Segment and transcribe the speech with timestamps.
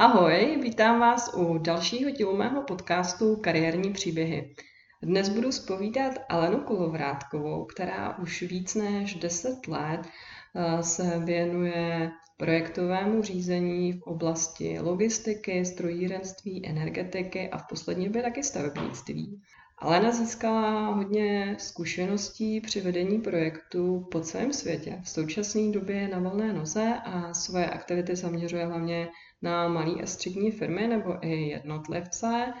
[0.00, 4.54] Ahoj, vítám vás u dalšího dílu mého podcastu Kariérní příběhy.
[5.02, 13.22] Dnes budu spovídat Alenu Kolovrátkovou, která už víc než 10 let eh, se věnuje projektovému
[13.22, 19.42] řízení v oblasti logistiky, strojírenství, energetiky a v poslední době taky stavebnictví.
[19.80, 25.00] Alena získala hodně zkušeností při vedení projektů po celém světě.
[25.02, 29.08] V současné době je na volné noze a svoje aktivity zaměřuje hlavně
[29.42, 32.52] na malé a střední firmy nebo i jednotlivce.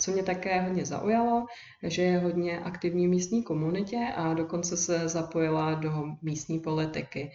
[0.00, 1.46] Co mě také hodně zaujalo,
[1.82, 7.30] že je hodně aktivní v místní komunitě a dokonce se zapojila do místní politiky.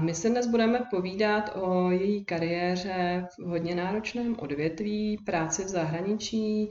[0.00, 6.70] My se dnes budeme povídat o její kariéře v hodně náročném odvětví, práci v zahraničí,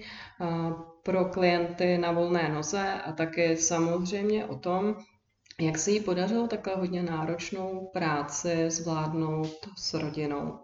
[1.04, 4.96] pro klienty na volné noze a také samozřejmě o tom,
[5.60, 10.60] jak se jí podařilo takhle hodně náročnou práci zvládnout s rodinou.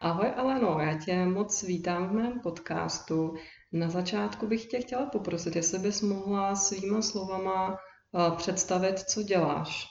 [0.00, 3.34] Ahoj Aleno, já tě moc vítám v mém podcastu.
[3.72, 9.86] Na začátku bych tě chtěla poprosit, jestli bys mohla svýma slovama eh, představit, co děláš.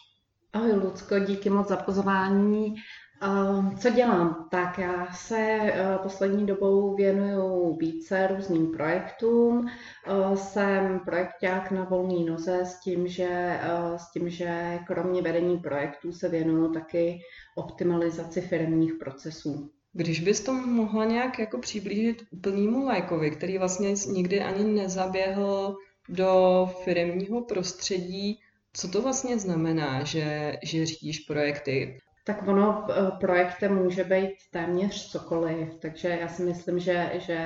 [0.53, 2.75] Ahoj Lucko, díky moc za pozvání.
[3.23, 4.47] Eh, co dělám?
[4.51, 9.67] Tak já se eh, poslední dobou věnuju více různým projektům.
[10.35, 13.59] Jsem projekták na volné noze s tím, že,
[13.97, 17.19] s tím, že kromě vedení projektů se věnuju taky
[17.55, 19.71] optimalizaci firmních procesů.
[19.93, 25.77] Když bys to mohla nějak jako přiblížit úplnému lajkovi, který vlastně nikdy ani nezaběhl
[26.09, 28.39] do firmního prostředí,
[28.73, 31.99] co to vlastně znamená, že, že řídíš projekty?
[32.25, 37.37] Tak ono eh, projektem může být téměř cokoliv, takže já si myslím, že, že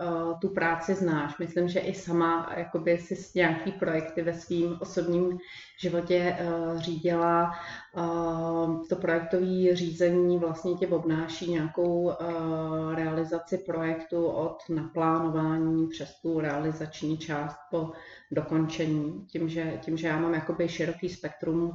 [0.00, 1.38] uh, tu práci znáš.
[1.38, 5.38] Myslím, že i sama jakoby si nějaký projekty ve svém osobním
[5.80, 6.36] životě
[6.76, 7.52] řídila.
[8.88, 12.12] To projektové řízení vlastně tě obnáší nějakou
[12.94, 17.90] realizaci projektu od naplánování přes tu realizační část po
[18.30, 19.26] dokončení.
[19.26, 21.72] Tím, že, tím, že já mám jakoby široký spektrum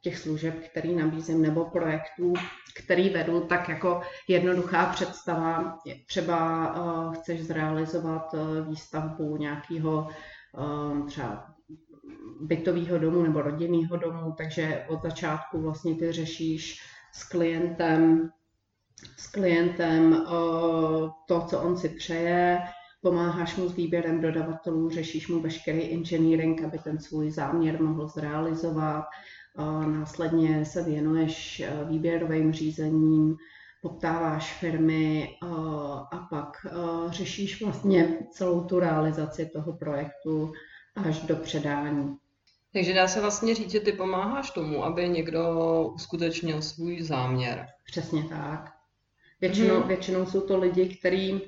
[0.00, 2.34] těch služeb, který nabízím, nebo projektů,
[2.76, 10.08] který vedu, tak jako jednoduchá představa, třeba uh, chceš zrealizovat uh, výstavbu nějakého
[11.06, 11.56] třeba
[12.40, 16.80] bytového domu nebo rodinného domu, takže od začátku vlastně ty řešíš
[17.12, 18.30] s klientem,
[19.16, 20.26] s klientem
[21.28, 22.58] to, co on si přeje,
[23.00, 29.04] pomáháš mu s výběrem dodavatelů, řešíš mu veškerý engineering, aby ten svůj záměr mohl zrealizovat.
[29.86, 33.36] Následně se věnuješ e, výběrovým řízením,
[33.82, 35.28] poptáváš firmy
[36.10, 36.70] a pak e,
[37.12, 40.52] řešíš vlastně celou tu realizaci toho projektu
[40.96, 42.16] až do předání.
[42.72, 45.42] Takže dá se vlastně říct, že ty pomáháš tomu, aby někdo
[45.94, 47.66] uskutečnil svůj záměr.
[47.86, 48.72] Přesně tak.
[49.40, 49.88] Většinou, hmm.
[49.88, 51.42] většinou jsou to lidi, kteří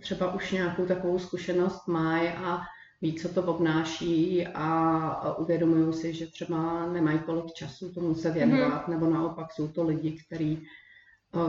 [0.00, 2.60] třeba už nějakou takovou zkušenost mají a
[3.02, 8.86] ví, co to obnáší a uvědomují si, že třeba nemají kolik času tomu se věnovat,
[8.86, 8.90] mm-hmm.
[8.90, 10.66] nebo naopak jsou to lidi, kteří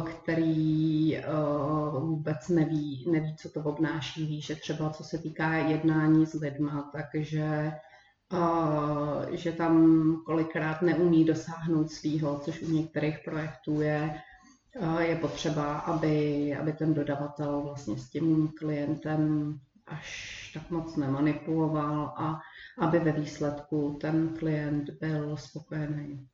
[0.05, 1.17] který
[1.99, 6.89] vůbec neví, neví, co to obnáší, ví, že třeba co se týká jednání s lidma,
[6.91, 7.71] takže
[9.31, 14.21] že tam kolikrát neumí dosáhnout svýho, což u některých projektů je,
[14.99, 19.53] je potřeba, aby, aby ten dodavatel vlastně s tím klientem
[19.87, 22.39] až tak moc nemanipuloval a
[22.77, 26.27] aby ve výsledku ten klient byl spokojený.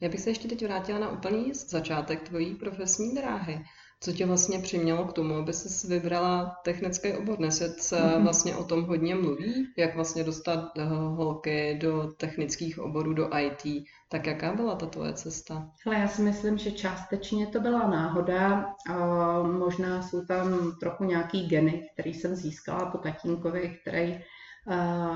[0.00, 3.64] Já bych se ještě teď vrátila na úplný začátek tvojí profesní dráhy.
[4.00, 7.36] Co tě vlastně přimělo k tomu, aby jsi vybrala technický obor?
[7.36, 8.22] Dnes se mm-hmm.
[8.22, 13.86] vlastně o tom hodně mluví, jak vlastně dostat eh, holky do technických oborů, do IT.
[14.08, 15.70] Tak jaká byla ta tvoje cesta?
[15.84, 18.66] Hele, já si myslím, že částečně to byla náhoda.
[18.90, 18.96] A
[19.42, 24.24] možná jsou tam trochu nějaký geny, který jsem získala po tatínkovi, který eh,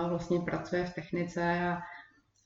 [0.09, 1.79] vlastně pracuje v technice a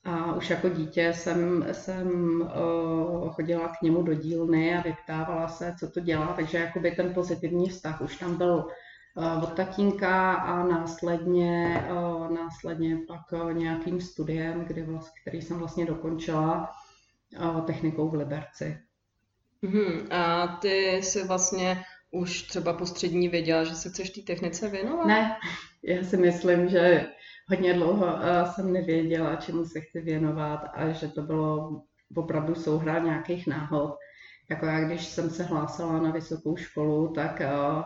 [0.05, 5.75] a už jako dítě jsem, jsem uh, chodila k němu do dílny a vyptávala se,
[5.79, 8.67] co to dělá, takže jakoby ten pozitivní vztah už tam byl
[9.15, 15.57] uh, od tatínka a následně, uh, následně pak uh, nějakým studiem, kdy vlast, který jsem
[15.57, 16.69] vlastně dokončila
[17.39, 18.77] uh, technikou v Liberci.
[19.63, 24.69] Hmm, a ty si vlastně už třeba po střední věděla, že se chceš té technice
[24.69, 25.05] věnovat?
[25.05, 25.37] Ne,
[25.83, 27.07] já si myslím, že
[27.49, 31.81] hodně dlouho uh, jsem nevěděla, čemu se chci věnovat a že to bylo
[32.15, 33.95] opravdu souhra nějakých náhod.
[34.49, 37.83] Jako já, když jsem se hlásila na vysokou školu, tak, uh,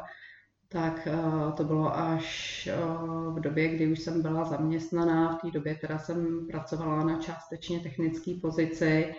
[0.70, 5.38] tak uh, to bylo až uh, v době, kdy už jsem byla zaměstnaná.
[5.38, 9.16] V té době teda jsem pracovala na částečně technické pozici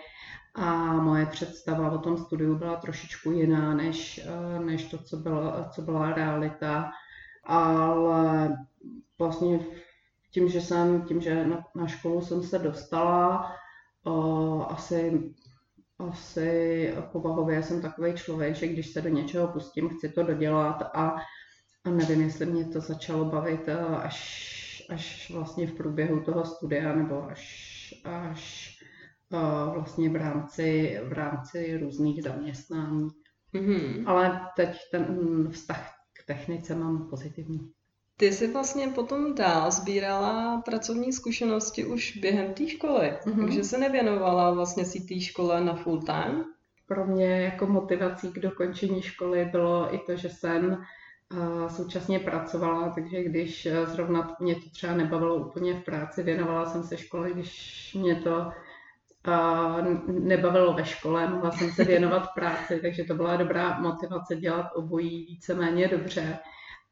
[0.55, 4.27] a moje představa o tom studiu byla trošičku jiná, než,
[4.65, 6.91] než to, co byla, co byla realita.
[7.43, 8.57] Ale
[9.19, 9.59] vlastně
[10.31, 13.51] tím, že jsem, tím, že na, na školu jsem se dostala,
[14.05, 15.33] o, asi,
[15.99, 21.15] asi povahově jsem takový člověk, že když se do něčeho pustím, chci to dodělat a,
[21.85, 23.69] a nevím, jestli mě to začalo bavit
[24.03, 28.71] až, až vlastně v průběhu toho studia nebo až, až
[29.29, 33.09] vlastně v rámci, v rámci různých zaměstnání.
[33.53, 34.03] Mm-hmm.
[34.05, 37.71] Ale teď ten vztah k technice mám pozitivní.
[38.21, 43.41] Ty jsi vlastně potom dál sbírala pracovní zkušenosti už během té školy, mm-hmm.
[43.41, 46.45] takže se nevěnovala vlastně si té škole na full time?
[46.87, 50.83] Pro mě jako motivací k dokončení školy bylo i to, že jsem
[51.67, 56.97] současně pracovala, takže když zrovna mě to třeba nebavilo úplně v práci, věnovala jsem se
[56.97, 58.51] škole, když mě to
[60.07, 65.25] nebavilo ve škole, mohla jsem se věnovat práci, takže to byla dobrá motivace dělat obojí
[65.25, 66.39] víceméně dobře.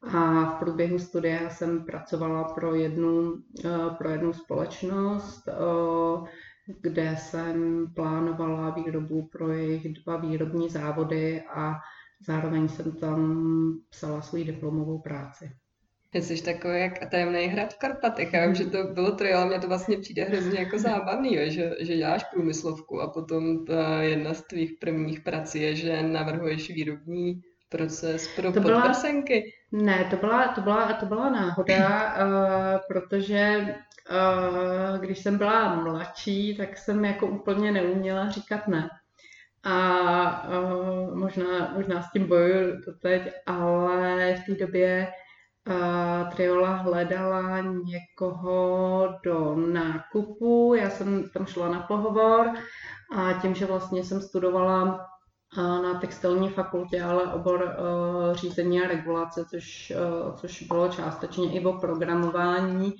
[0.01, 3.33] A v průběhu studia jsem pracovala pro jednu,
[3.65, 5.53] eh, pro jednu společnost, eh,
[6.81, 11.75] kde jsem plánovala výrobu pro jejich dva výrobní závody a
[12.27, 15.51] zároveň jsem tam psala svou diplomovou práci.
[16.13, 18.33] Jsi takový jak tajemný hrad v Karpatech.
[18.33, 21.75] Já vím, že to bylo troj, ale mně to vlastně přijde hrozně jako zábavný, že,
[21.79, 27.41] že děláš průmyslovku a potom ta jedna z tvých prvních prací je, že navrhuješ výrobní
[27.69, 29.53] proces pro to byla, podprsenky.
[29.71, 33.75] Ne, to byla, to byla, to byla náhoda, uh, protože
[34.11, 38.89] uh, když jsem byla mladší, tak jsem jako úplně neuměla říkat ne.
[39.63, 45.07] A uh, možná, možná s tím bojuju teď, ale v té době
[45.67, 50.73] uh, Triola hledala někoho do nákupu.
[50.73, 52.53] Já jsem tam šla na pohovor
[53.17, 55.09] a tím, že vlastně jsem studovala
[55.57, 59.93] na textilní fakultě, ale obor uh, řízení a regulace, což,
[60.25, 62.93] uh, což bylo částečně i o programování.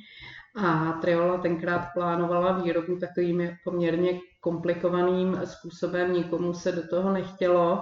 [0.56, 7.82] A Triola tenkrát plánovala výrobu takovým poměrně komplikovaným způsobem, nikomu se do toho nechtělo,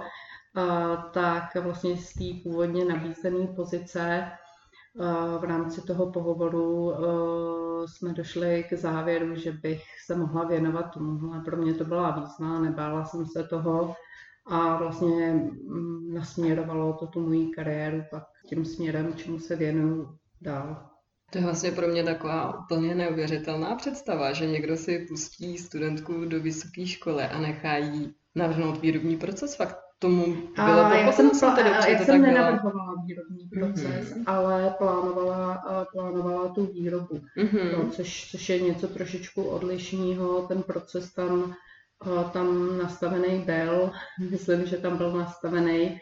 [0.56, 4.30] uh, tak vlastně z té původně nabízené pozice
[5.40, 6.94] v rámci toho pohovoru
[7.86, 11.40] jsme došli k závěru, že bych se mohla věnovat tomuhle.
[11.40, 13.94] Pro mě to byla výzva, nebála jsem se toho
[14.48, 20.08] a vlastně mm, nasměrovalo to tu moji kariéru pak tím směrem, čemu se věnuju
[20.40, 20.88] dál.
[21.30, 26.40] To je vlastně pro mě taková úplně neuvěřitelná představa, že někdo si pustí studentku do
[26.40, 29.56] vysoké školy a nechá jí navrhnout výrobní proces.
[29.56, 30.24] Fakt tomu
[30.54, 34.22] bylo a já jsem, pl- já jsem nenavrhovala výrobní proces, mm-hmm.
[34.26, 35.62] ale plánovala,
[35.92, 37.78] plánovala tu výrobu, mm-hmm.
[37.78, 40.42] no, což, což je něco trošičku odlišného.
[40.42, 41.54] Ten proces tam
[42.32, 43.90] tam nastavený byl.
[44.30, 46.00] Myslím, že tam byl nastavený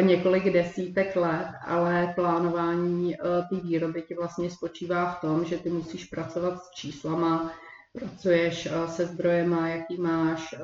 [0.00, 3.16] několik desítek let, ale plánování
[3.50, 7.52] té výroby ti vlastně spočívá v tom, že ty musíš pracovat s číslama,
[7.92, 10.54] pracuješ se zdrojema, jaký máš,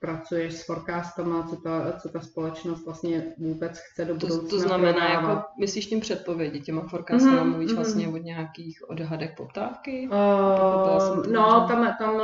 [0.00, 4.58] pracuješ s forecastama, co ta, co ta společnost vlastně vůbec chce do budoucna To, to
[4.58, 7.76] znamená, jako myslíš tím předpovědi, těma forecastama mm, mluvíš mm.
[7.76, 10.08] vlastně o nějakých odhadech poptávky?
[10.12, 12.20] Uh, no, tam, tam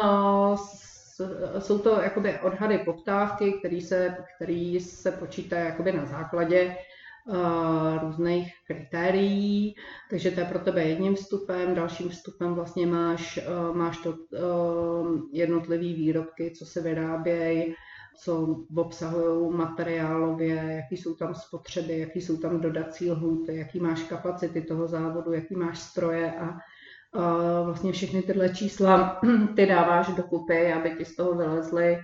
[1.59, 6.77] jsou to jakoby odhady poptávky, který se, který se počítá jakoby na základě
[7.27, 9.75] uh, různých kritérií,
[10.11, 15.21] takže to je pro tebe jedním vstupem, dalším vstupem vlastně máš, uh, máš to uh,
[15.33, 17.75] jednotlivý výrobky, co se vyrábějí,
[18.19, 24.63] co obsahují materiálově, jaký jsou tam spotřeby, jaký jsou tam dodací lhůty, jaký máš kapacity
[24.63, 26.59] toho závodu, jaký máš stroje a
[27.65, 29.21] vlastně všechny tyhle čísla
[29.57, 31.99] ty dáváš dokupy, aby ti z toho vylezly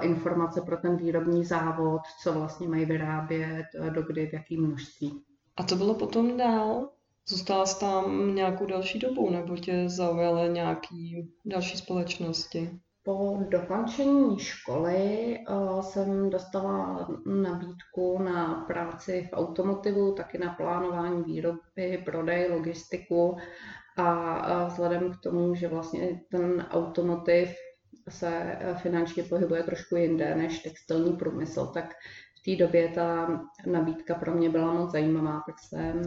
[0.00, 5.22] informace pro ten výrobní závod, co vlastně mají vyrábět, dokdy, v jakém množství.
[5.56, 6.88] A co bylo potom dál?
[7.28, 12.70] Zůstala jsi tam nějakou další dobu, nebo tě zaujaly nějaký další společnosti?
[13.02, 22.02] Po dokončení školy uh, jsem dostala nabídku na práci v automotivu, taky na plánování výroby,
[22.04, 23.36] prodej, logistiku
[23.98, 27.48] a vzhledem k tomu, že vlastně ten automotiv
[28.08, 31.94] se e, finančně pohybuje trošku jinde než textilní průmysl, tak
[32.40, 33.28] v té době ta
[33.66, 36.02] nabídka pro mě byla moc zajímavá, tak jsem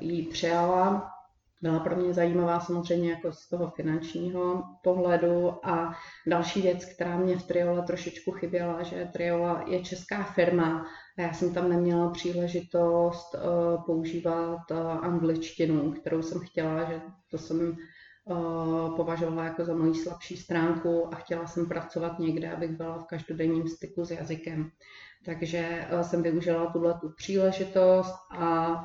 [0.00, 1.10] ji přijala.
[1.62, 5.94] Byla pro mě zajímavá samozřejmě jako z toho finančního pohledu a
[6.26, 10.86] další věc, která mě v Triola trošičku chyběla, že Triola je česká firma
[11.18, 17.38] a já jsem tam neměla příležitost uh, používat uh, angličtinu, kterou jsem chtěla, že to
[17.38, 17.76] jsem
[18.96, 23.68] považovala jako za moji slabší stránku a chtěla jsem pracovat někde, abych byla v každodenním
[23.68, 24.70] styku s jazykem.
[25.24, 28.76] Takže jsem využila tuhle tu příležitost a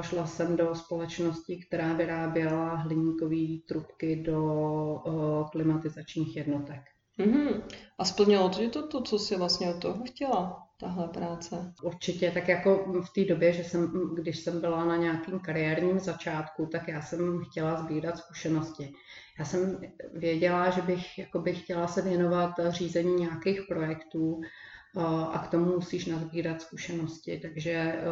[0.00, 6.80] šla jsem do společnosti, která vyráběla hliníkové trubky do klimatizačních jednotek.
[7.20, 7.62] Mm-hmm.
[7.98, 11.72] A splnilo to, to to, co jsi vlastně od toho chtěla, tahle práce?
[11.82, 16.66] Určitě, tak jako v té době, že jsem, když jsem byla na nějakým kariérním začátku,
[16.66, 18.92] tak já jsem chtěla sbírat zkušenosti.
[19.38, 19.80] Já jsem
[20.14, 24.40] věděla, že bych jakoby chtěla se věnovat řízení nějakých projektů
[25.32, 27.38] a k tomu musíš nazbírat zkušenosti.
[27.42, 28.02] Takže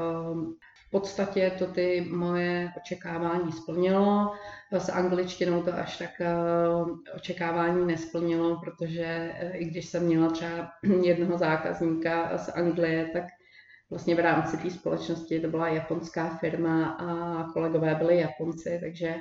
[0.88, 4.32] v podstatě to ty moje očekávání splnilo.
[4.72, 6.34] S angličtinou to až tak eh,
[7.16, 10.70] očekávání nesplnilo, protože eh, i když jsem měla třeba
[11.02, 13.24] jednoho zákazníka z Anglie, tak
[13.90, 19.14] vlastně v rámci té společnosti to byla japonská firma a kolegové byli Japonci, takže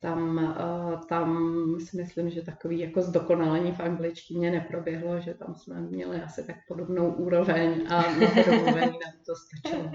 [0.00, 1.38] tam, eh, tam
[1.80, 6.56] si myslím, že takový jako zdokonalení v angličtině neproběhlo, že tam jsme měli asi tak
[6.68, 9.90] podobnou úroveň a na to stačilo.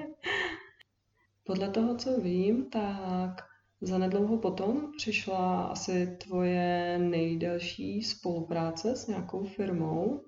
[1.46, 3.42] Podle toho, co vím, tak
[3.82, 10.22] zanedlouho potom přišla asi tvoje nejdelší spolupráce s nějakou firmou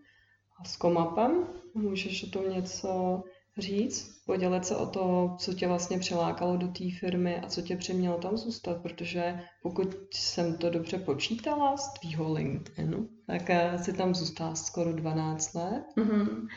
[0.60, 1.48] a s Komapem.
[1.74, 3.24] Můžeš o tom něco
[3.58, 4.24] říct?
[4.26, 8.18] Podělit se o to, co tě vlastně přilákalo do té firmy a co tě přimělo
[8.18, 14.16] tam zůstat, protože pokud jsem to dobře počítala z tvýho LinkedInu, tak eh, si tam
[14.16, 15.84] zůstala skoro 12 let.
[15.98, 16.48] Mm-hmm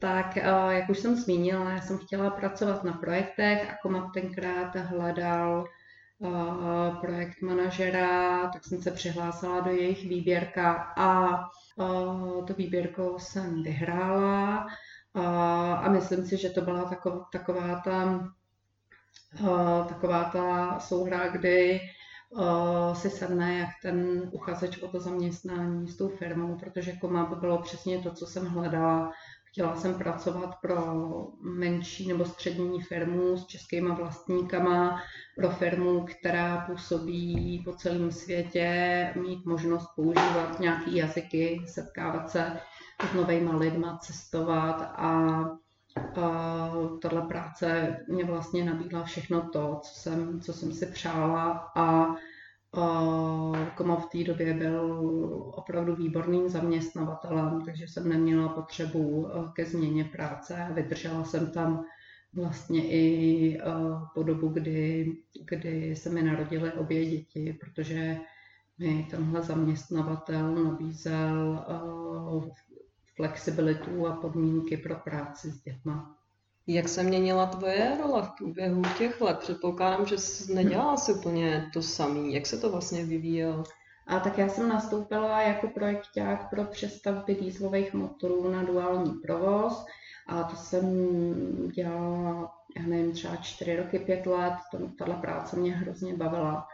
[0.00, 3.70] tak eh, jak už jsem zmínila, já jsem chtěla pracovat na projektech.
[3.70, 5.64] A Komap tenkrát hledal
[6.24, 11.38] eh, projekt manažera, tak jsem se přihlásila do jejich výběrka a
[11.80, 14.66] eh, to výběrko jsem vyhrála.
[15.82, 18.28] A myslím si, že to byla taková, taková ta
[19.88, 21.80] taková ta souhra, kdy
[22.92, 27.98] si sedne jak ten uchazeč o to zaměstnání s tou firmou, protože Komap bylo přesně
[27.98, 29.12] to, co jsem hledala
[29.52, 30.76] Chtěla jsem pracovat pro
[31.40, 35.02] menší nebo střední firmu s českýma vlastníkama,
[35.36, 42.60] pro firmu, která působí po celém světě, mít možnost používat nějaké jazyky, setkávat se
[43.10, 45.28] s novými lidmi, cestovat a
[47.02, 52.14] tahle práce mě vlastně nabídla všechno to, co jsem, co jsem si přála a
[53.74, 54.92] Koma v té době byl
[55.54, 60.66] opravdu výborným zaměstnavatelem, takže jsem neměla potřebu eh, ke změně práce.
[60.74, 61.84] Vydržela jsem tam
[62.32, 63.64] vlastně i eh,
[64.14, 65.12] po dobu, kdy,
[65.44, 68.20] kdy se mi narodily obě děti, protože
[68.78, 72.50] mi tenhle zaměstnavatel nabízel eh,
[73.16, 76.19] flexibilitu a podmínky pro práci s dětma.
[76.66, 79.38] Jak se měnila tvoje role v průběhu těch let?
[79.38, 82.34] Předpokládám, že jsi nedělala si úplně to samý.
[82.34, 83.64] Jak se to vlastně vyvíjelo?
[84.06, 89.86] A tak já jsem nastoupila jako projekták pro přestavby dýzlových motorů na duální provoz
[90.26, 90.84] a to jsem
[91.74, 94.54] dělala, já nevím, třeba čtyři roky, pět let.
[94.98, 96.68] Tato práce mě hrozně bavila.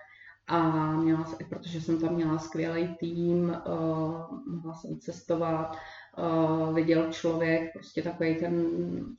[0.48, 5.76] A měla, protože jsem tam měla skvělý tým, uh, mohla jsem cestovat,
[6.18, 8.66] uh, viděl člověk prostě takový ten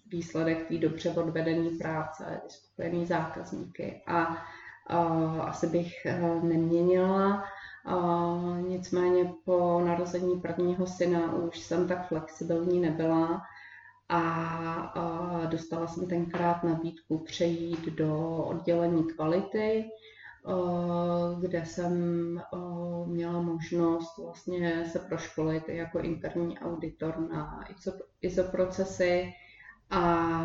[0.08, 4.01] výsledek té dobře odvedené práce, spokojený zákazníky.
[4.08, 7.44] A uh, asi bych uh, neměnila.
[7.88, 13.42] Uh, nicméně po narození prvního syna už jsem tak flexibilní nebyla
[14.10, 19.86] a uh, dostala jsem tenkrát nabídku přejít do oddělení kvality,
[21.39, 21.94] kde jsem
[22.38, 22.58] eh,
[23.08, 29.34] měla možnost vlastně se proškolit jako interní auditor na ISO, ISO procesy
[29.89, 30.44] a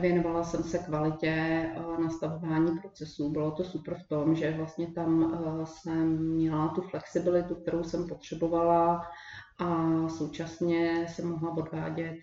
[0.00, 3.30] věnovala jsem se kvalitě eh, nastavování procesů.
[3.30, 9.02] Bylo to super v tom, že vlastně tam jsem měla tu flexibilitu, kterou jsem potřebovala
[9.58, 12.16] a současně jsem mohla odvádět,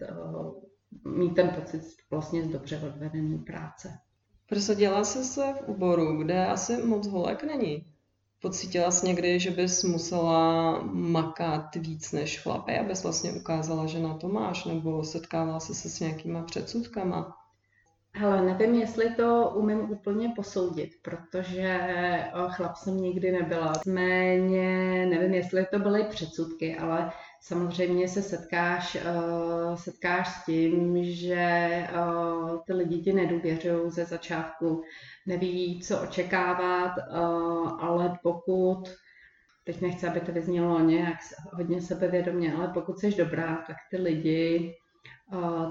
[1.06, 3.90] mít ten pocit vlastně z dobře odvedené práce.
[4.50, 7.86] Prosadila jsi se v oboru, kde asi moc holek není.
[8.42, 14.14] Pocítila jsi někdy, že bys musela makat víc než chlapy, abys vlastně ukázala, že na
[14.14, 17.38] to máš, nebo setkávala jsi se s nějakýma předsudkama?
[18.14, 21.80] Hele, nevím, jestli to umím úplně posoudit, protože
[22.50, 23.74] chlap jsem nikdy nebyla.
[23.88, 31.88] Méně, nevím, jestli to byly předsudky, ale samozřejmě se setkáš, uh, setkáš s tím, že
[31.94, 34.82] uh, ty lidi ti nedůvěřují ze začátku,
[35.28, 38.84] neví, co očekávat, uh, ale pokud,
[39.64, 41.18] teď nechci, aby to vyznělo nějak
[41.54, 44.74] hodně sebevědomě, ale pokud jsi dobrá, tak ty lidi,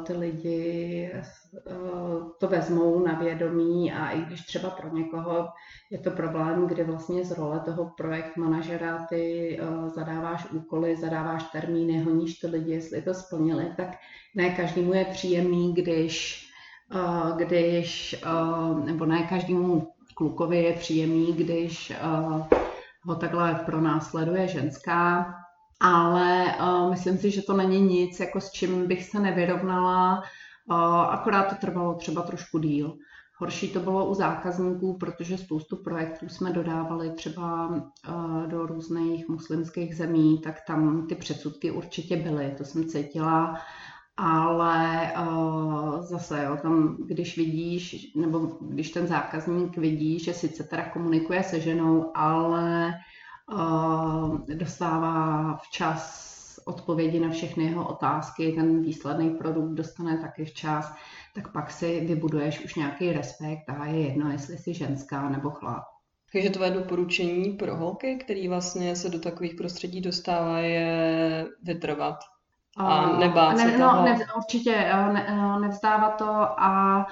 [0.06, 5.48] ty lidi uh, to vezmou na vědomí a i když třeba pro někoho
[5.90, 11.44] je to problém, kdy vlastně z role toho projekt manažera ty uh, zadáváš úkoly, zadáváš
[11.44, 13.88] termíny, honíš ty lidi, jestli to splnili, tak
[14.34, 16.46] ne každému je příjemný, když,
[16.94, 18.16] uh, když
[18.84, 21.92] nebo ne každému klukovi je příjemný, když
[23.02, 25.34] ho takhle pronásleduje ženská,
[25.80, 30.22] ale uh, myslím si, že to není nic, jako s čím bych se nevyrovnala,
[30.70, 32.96] uh, akorát to trvalo třeba trošku díl.
[33.38, 39.96] Horší to bylo u zákazníků, protože spoustu projektů jsme dodávali třeba uh, do různých muslimských
[39.96, 43.60] zemí, tak tam ty předsudky určitě byly, to jsem cítila,
[44.16, 50.84] ale uh, zase, jo, tam, když vidíš, nebo když ten zákazník vidí, že sice teda
[50.84, 52.92] komunikuje se ženou, ale
[54.54, 56.26] dostává včas
[56.64, 60.94] odpovědi na všechny jeho otázky, ten výsledný produkt dostane taky včas,
[61.34, 65.84] tak pak si vybuduješ už nějaký respekt a je jedno, jestli jsi ženská nebo chlap.
[66.32, 72.16] Takže tvoje doporučení pro holky, který vlastně se do takových prostředí dostává, je vytrvat
[72.76, 74.04] a nebát ne, se no, toho.
[74.04, 74.70] Ne, určitě
[75.12, 77.06] ne, nevzdávat to a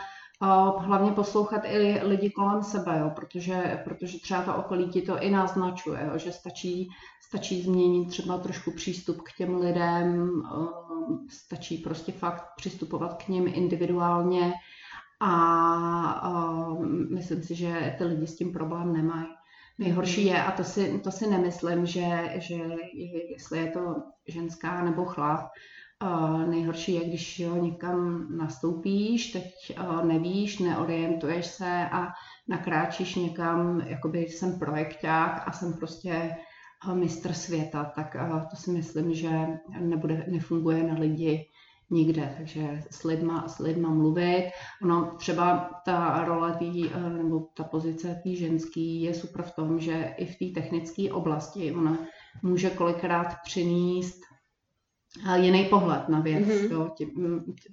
[0.78, 5.30] hlavně poslouchat i lidi kolem sebe, jo, protože, protože třeba to okolí ti to i
[5.30, 6.88] naznačuje, jo, že stačí,
[7.26, 10.42] stačí změnit třeba trošku přístup k těm lidem,
[11.28, 14.52] stačí prostě fakt přistupovat k ním individuálně
[15.20, 16.76] a
[17.10, 19.26] myslím si, že ty lidi s tím problém nemají.
[19.78, 22.54] Nejhorší je, a to si, to si nemyslím, že, že
[23.30, 23.96] jestli je to
[24.28, 25.40] ženská nebo chlap,
[26.46, 32.08] nejhorší je, když jo, někam nastoupíš, teď nevíš, neorientuješ se a
[32.48, 36.36] nakráčíš někam, jakoby jsem projekták a jsem prostě
[36.94, 38.16] mistr světa, tak
[38.50, 39.30] to si myslím, že
[39.80, 41.48] nebude, nefunguje na lidi
[41.90, 44.50] nikde, takže s lidma, s lidma mluvit.
[44.82, 50.14] Ono třeba ta role tý, nebo ta pozice té ženský je super v tom, že
[50.16, 51.98] i v té technické oblasti ona
[52.42, 54.20] může kolikrát přinést
[55.34, 56.48] jiný pohled na věc.
[56.48, 56.72] Mm-hmm.
[56.72, 56.90] Jo.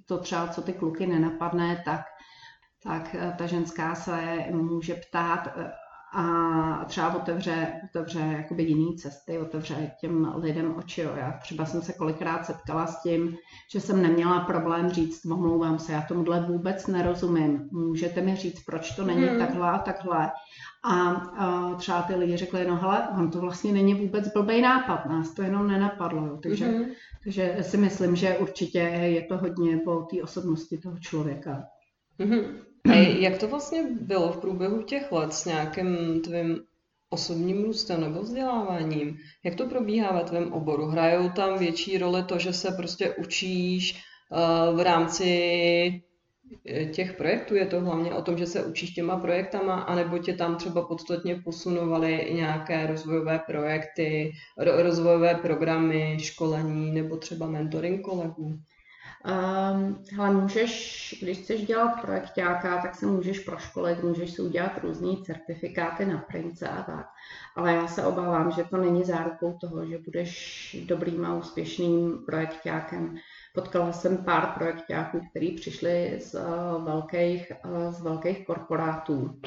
[0.06, 2.00] To třeba, co ty kluky nenapadne, tak,
[2.82, 5.70] tak eh, ta ženská se může ptát eh,
[6.14, 11.00] a třeba otevře, otevře jakoby jiný cesty, otevře těm lidem oči.
[11.00, 11.12] Jo.
[11.16, 13.36] Já třeba jsem se kolikrát setkala s tím,
[13.72, 17.68] že jsem neměla problém říct, omlouvám se, já tomuhle vůbec nerozumím.
[17.72, 19.38] Můžete mi říct, proč to není hmm.
[19.38, 20.30] takhle a takhle.
[20.84, 25.06] A, a třeba ty lidi řekli, no hele, on to vlastně není vůbec blbý nápad,
[25.06, 26.26] nás to jenom nenapadlo.
[26.26, 26.38] Jo.
[26.42, 26.84] Takže, hmm.
[27.24, 31.62] takže si myslím, že určitě je to hodně po té osobnosti toho člověka.
[32.20, 32.71] Hmm.
[32.90, 36.60] A jak to vlastně bylo v průběhu těch let s nějakým tvým
[37.10, 39.18] osobním růstem nebo vzděláváním?
[39.44, 40.86] Jak to probíhá ve tvém oboru?
[40.86, 45.32] Hrajou tam větší roli to, že se prostě učíš uh, v rámci
[46.68, 47.54] eh, těch projektů?
[47.54, 51.36] Je to hlavně o tom, že se učíš těma projektama, anebo tě tam třeba podstatně
[51.44, 58.58] posunovaly nějaké rozvojové projekty, rozvojové programy, školení nebo třeba mentoring kolegů?
[59.24, 65.08] Um, hele, můžeš, když chceš dělat projektáka, tak se můžeš proškolit, můžeš si udělat různé
[65.24, 67.06] certifikáty na prince a tak.
[67.56, 73.16] Ale já se obávám, že to není zárukou toho, že budeš dobrým a úspěšným projektákem.
[73.54, 79.40] Potkala jsem pár projektáků, kteří přišli z uh, velkých, uh, z velkých korporátů,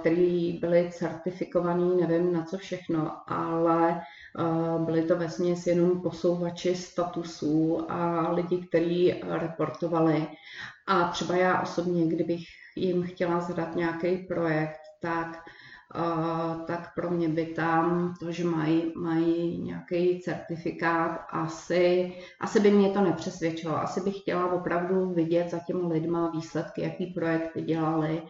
[0.00, 4.02] který byli certifikovaní, nevím na co všechno, ale
[4.78, 10.26] Byli to vesměs jenom posouvači statusů a lidi, kteří reportovali.
[10.86, 12.44] A třeba já osobně, kdybych
[12.76, 15.44] jim chtěla zadat nějaký projekt, tak
[16.66, 22.90] tak pro mě by tam to, že mají, mají nějaký certifikát, asi, asi by mě
[22.90, 23.76] to nepřesvědčilo.
[23.76, 28.22] Asi bych chtěla opravdu vidět za těmi lidma výsledky, jaký projekty dělali,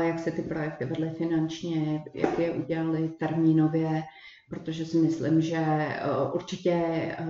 [0.00, 4.02] jak se ty projekty vedly finančně, jak je udělali termínově,
[4.48, 6.00] protože si myslím, že eh,
[6.32, 7.24] určitě eh,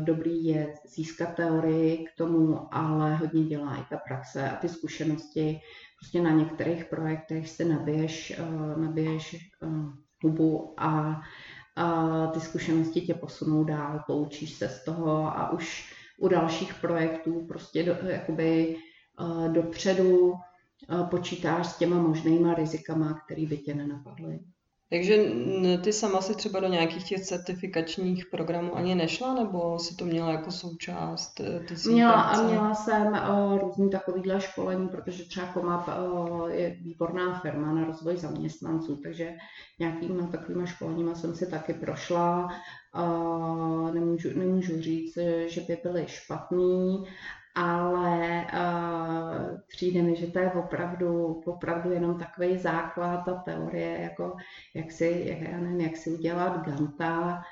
[0.00, 5.60] dobrý je získat teorii k tomu, ale hodně dělá i ta praxe a ty zkušenosti.
[6.00, 9.36] Prostě na některých projektech si nabiješ, eh, nabiješ
[10.22, 11.20] hubu a,
[11.76, 17.44] a ty zkušenosti tě posunou dál, poučíš se z toho a už u dalších projektů
[17.48, 18.76] prostě do, jakoby
[19.52, 20.32] dopředu
[21.10, 24.40] počítáš s těma možnýma rizikama, které by tě nenapadly.
[24.90, 25.16] Takže
[25.84, 30.32] ty sama si třeba do nějakých těch certifikačních programů ani nešla, nebo si to měla
[30.32, 35.88] jako součást eh, ty Měla a měla jsem uh, různý takovýhle školení, protože třeba Komap
[35.88, 39.34] uh, je výborná firma na rozvoj zaměstnanců, takže
[39.78, 42.48] nějakýma takovýma školeníma jsem si taky prošla.
[42.98, 47.04] Uh, nemůžu, nemůžu říct, že by byly špatný,
[47.56, 54.36] ale uh, přijde mi, že to je opravdu, opravdu jenom takový základ, ta teorie, jako
[54.74, 57.42] jak si, jak, já nevím, jak si udělat Ganta,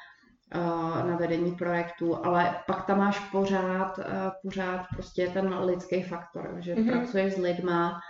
[1.08, 4.00] na vedení projektu, ale pak tam máš pořád,
[4.42, 6.90] pořád prostě ten lidský faktor, že mm-hmm.
[6.90, 8.00] pracuješ s lidma,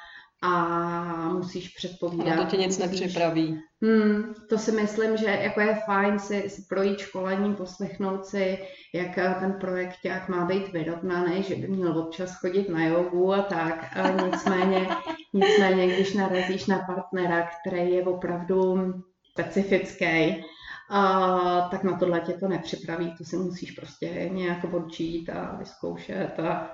[0.44, 2.38] a musíš předpovídat.
[2.38, 3.00] A to tě nic musíš...
[3.00, 3.61] nepřipraví.
[3.83, 8.59] Hmm, to si myslím, že jako je fajn si, si projít školením, poslechnout si,
[8.94, 13.42] jak ten projekt jak má být vyrovnaný, že by měl občas chodit na jogu a
[13.42, 13.96] tak.
[13.96, 14.88] A nicméně,
[15.35, 18.92] nicméně, když narazíš na partnera, který je opravdu
[19.30, 20.44] specifický,
[20.90, 26.40] a, tak na tohle tě to nepřipraví, to si musíš prostě nějak odčít a vyzkoušet
[26.40, 26.70] a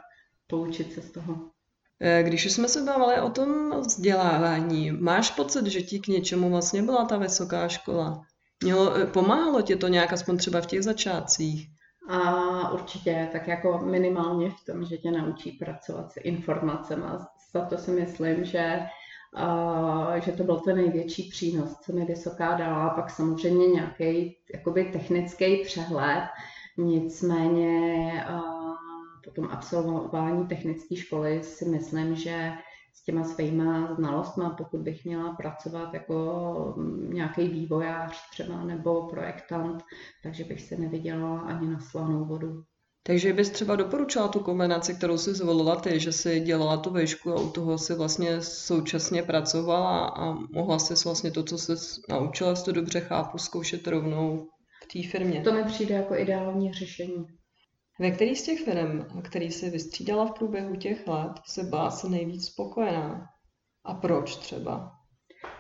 [0.47, 1.51] poučit se z toho.
[2.03, 6.83] Eh, když jsme se bavili o tom vzdělávání, máš pocit, že ti k něčemu vlastně
[6.83, 8.23] byla ta vysoká škola?
[8.63, 11.69] Mělo, eh, pomáhalo ti to nějak aspoň třeba v těch začátcích?
[12.09, 17.05] A určitě, tak jako minimálně v tom, že tě naučí pracovat s informacemi.
[17.55, 18.81] Za to si myslím, že,
[19.37, 22.89] a, že to byl ten největší přínos, co mi vysoká dala.
[22.89, 24.37] A pak samozřejmě nějaký
[24.93, 26.29] technický přehled.
[26.79, 28.60] Nicméně a,
[29.25, 32.53] po tom absolvování technické školy si myslím, že
[32.95, 36.75] s těma svýma znalostma, pokud bych měla pracovat jako
[37.09, 39.83] nějaký vývojář třeba nebo projektant,
[40.23, 42.63] takže bych se nevydělala ani na slanou vodu.
[43.03, 47.33] Takže bys třeba doporučila tu kombinaci, kterou si zvolila ty, že si dělala tu vešku
[47.33, 51.73] a u toho si vlastně současně pracovala a mohla si vlastně to, co jsi
[52.09, 54.47] naučila, to dobře chápu, zkoušet rovnou
[54.85, 55.41] v té firmě.
[55.41, 57.27] To mi přijde jako ideální řešení.
[58.01, 62.09] Ve který z těch firm, který si vystřídala v průběhu těch let, se byla se
[62.09, 63.27] nejvíc spokojená?
[63.85, 64.93] A proč třeba?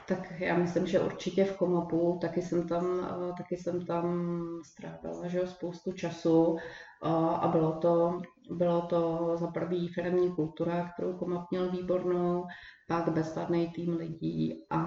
[0.08, 5.28] Tak já myslím, že určitě v Komapu, taky jsem tam, eh, taky jsem tam strávila
[5.28, 7.08] že spoustu času eh,
[7.40, 12.46] a bylo to, bylo to za prvý firmní kultura, kterou Komap měl výbornou,
[12.88, 14.80] pak bezvadný tým lidí a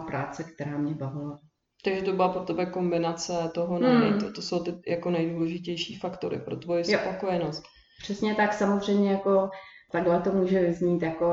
[0.00, 1.40] práce, která mě bavila.
[1.84, 4.20] Takže to byla pro tebe kombinace toho, hmm.
[4.20, 6.98] to, to jsou ty jako nejdůležitější faktory pro tvoji jo.
[6.98, 7.62] spokojenost.
[8.02, 9.50] Přesně tak, samozřejmě jako
[9.92, 11.26] takhle to může vyznít jako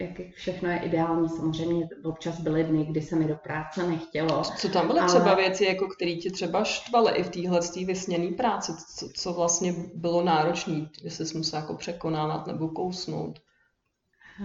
[0.00, 1.28] jak všechno je ideální.
[1.28, 4.42] Samozřejmě občas byly dny, kdy se mi do práce nechtělo.
[4.56, 5.08] Co tam byly ale...
[5.08, 8.72] třeba věci, jako které ti třeba štvaly i v téhle vysněné práci?
[8.96, 13.38] Co, co vlastně bylo náročné, jestli jsi musel jako překonávat nebo kousnout?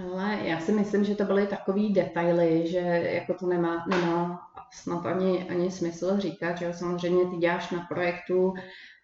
[0.03, 2.77] Ale já si myslím, že to byly takové detaily, že
[3.13, 4.39] jako to nemá, nemá
[4.73, 8.53] snad ani, ani smysl říkat, že samozřejmě ty děláš na projektu,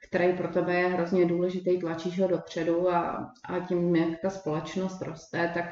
[0.08, 5.02] který pro tebe je hrozně důležitý, tlačíš ho dopředu a, a tím, jak ta společnost
[5.02, 5.66] roste, tak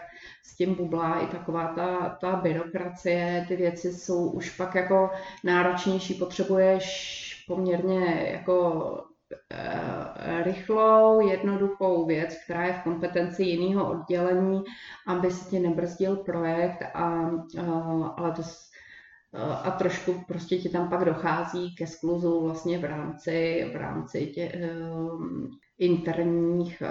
[0.43, 5.09] s tím bublá i taková ta, ta byrokracie, ty věci jsou už pak jako
[5.43, 9.03] náročnější, potřebuješ poměrně jako
[9.49, 14.63] Eh, rychlou, jednoduchou věc, která je v kompetenci jiného oddělení,
[15.07, 17.61] aby se ti nebrzdil projekt, a, eh,
[18.17, 18.43] ale to
[19.63, 24.71] a trošku prostě ti tam pak dochází ke skluzu vlastně v rámci, v rámci tě,
[25.79, 26.83] interních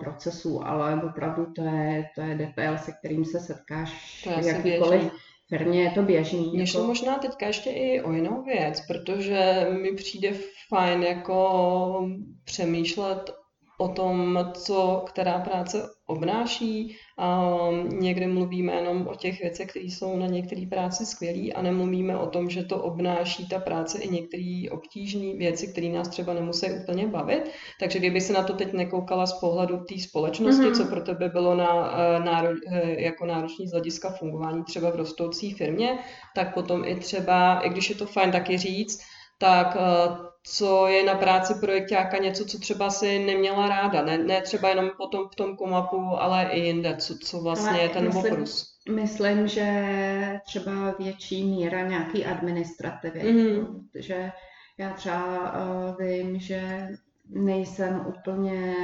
[0.00, 5.12] procesů, ale opravdu to je, to je detail, se kterým se setkáš v jakýkoliv
[5.48, 6.50] firmě je to běžný.
[6.50, 6.86] Mě jako...
[6.86, 10.32] možná teďka ještě i o jinou věc, protože mi přijde
[10.68, 12.08] fajn jako
[12.44, 13.30] přemýšlet
[13.80, 16.96] o tom, co která práce obnáší.
[17.18, 17.50] A
[17.88, 22.26] někdy mluvíme jenom o těch věcech, které jsou na některé práci skvělé a nemluvíme o
[22.26, 27.06] tom, že to obnáší ta práce i některé obtížné věci, které nás třeba nemusí úplně
[27.06, 27.50] bavit.
[27.80, 30.76] Takže kdyby se na to teď nekoukala z pohledu té společnosti, mm-hmm.
[30.76, 34.96] co pro tebe bylo na, eh, náro, eh, jako náročný z hlediska fungování třeba v
[34.96, 35.98] rostoucí firmě,
[36.34, 39.00] tak potom i třeba, i když je to fajn taky říct,
[39.38, 44.02] tak eh, co je na práci projektáka něco, co třeba si neměla ráda.
[44.02, 47.82] Ne, ne třeba jenom potom v tom komapu, ale i jinde, co, co vlastně ale
[47.82, 48.76] je ten myslím, oprus.
[48.94, 53.20] Myslím, že třeba větší míra nějaký administrativy.
[53.20, 53.80] Mm-hmm.
[53.94, 54.32] Že
[54.78, 56.88] já třeba uh, vím, že
[57.28, 58.74] nejsem úplně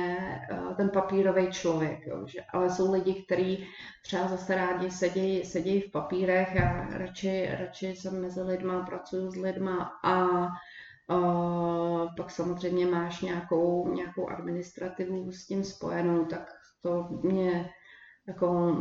[0.53, 3.67] uh, ten papírový člověk, jo, že, ale jsou lidi, kteří
[4.03, 9.37] třeba zase rádi sedí, sedí v papírech, já radši, radši jsem mezi lidma, pracuji s
[9.37, 10.27] lidma a
[11.11, 17.71] Uh, pak samozřejmě máš nějakou, nějakou administrativu s tím spojenou, tak to mě
[18.29, 18.77] jako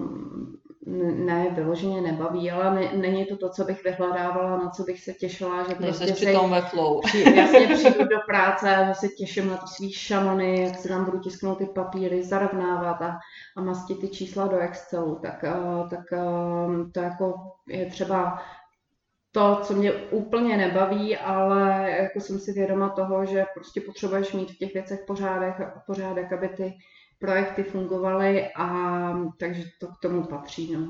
[1.15, 5.13] ne vyloženě nebaví, ale ne, není to to, co bych vyhledávala, na co bych se
[5.13, 7.01] těšila, že prostě si, tom ve flow.
[7.01, 11.05] Při, jasně přijdu do práce a se těším na ty svý šanony, jak si tam
[11.05, 13.19] budu tisknout ty papíry, zarovnávat a,
[13.57, 17.33] a mastit ty čísla do Excelu, tak, uh, tak uh, to jako
[17.67, 18.41] je třeba
[19.35, 24.51] to, co mě úplně nebaví, ale jako jsem si vědoma toho, že prostě potřebuješ mít
[24.51, 26.73] v těch věcech pořádek, pořádek aby ty
[27.19, 28.67] projekty fungovaly a
[29.39, 30.73] takže to k tomu patří.
[30.73, 30.87] No.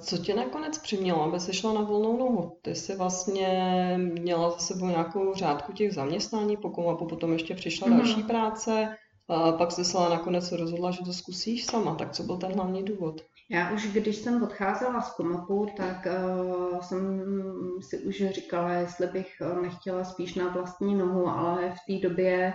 [0.00, 2.58] Co tě nakonec přimělo, aby jsi šla na volnou nohu?
[2.62, 3.48] Ty jsi vlastně
[3.98, 7.96] měla za sebou nějakou řádku těch zaměstnání, pokud a potom ještě přišla mm.
[7.96, 8.96] další práce,
[9.28, 11.94] a pak jsi se nakonec rozhodla, že to zkusíš sama.
[11.94, 13.20] Tak co byl ten hlavní důvod?
[13.50, 17.22] Já už, když jsem odcházela z Komapu, tak uh, jsem
[17.80, 22.54] si už říkala, jestli bych nechtěla spíš na vlastní nohu, ale v té době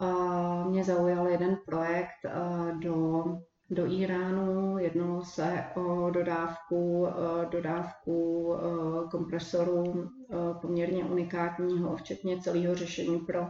[0.00, 3.24] uh, mě zaujal jeden projekt uh, do
[3.70, 4.78] do Iránu.
[4.78, 13.46] Jednalo se o dodávku, eh, dodávku eh, kompresoru eh, poměrně unikátního, včetně celého řešení pro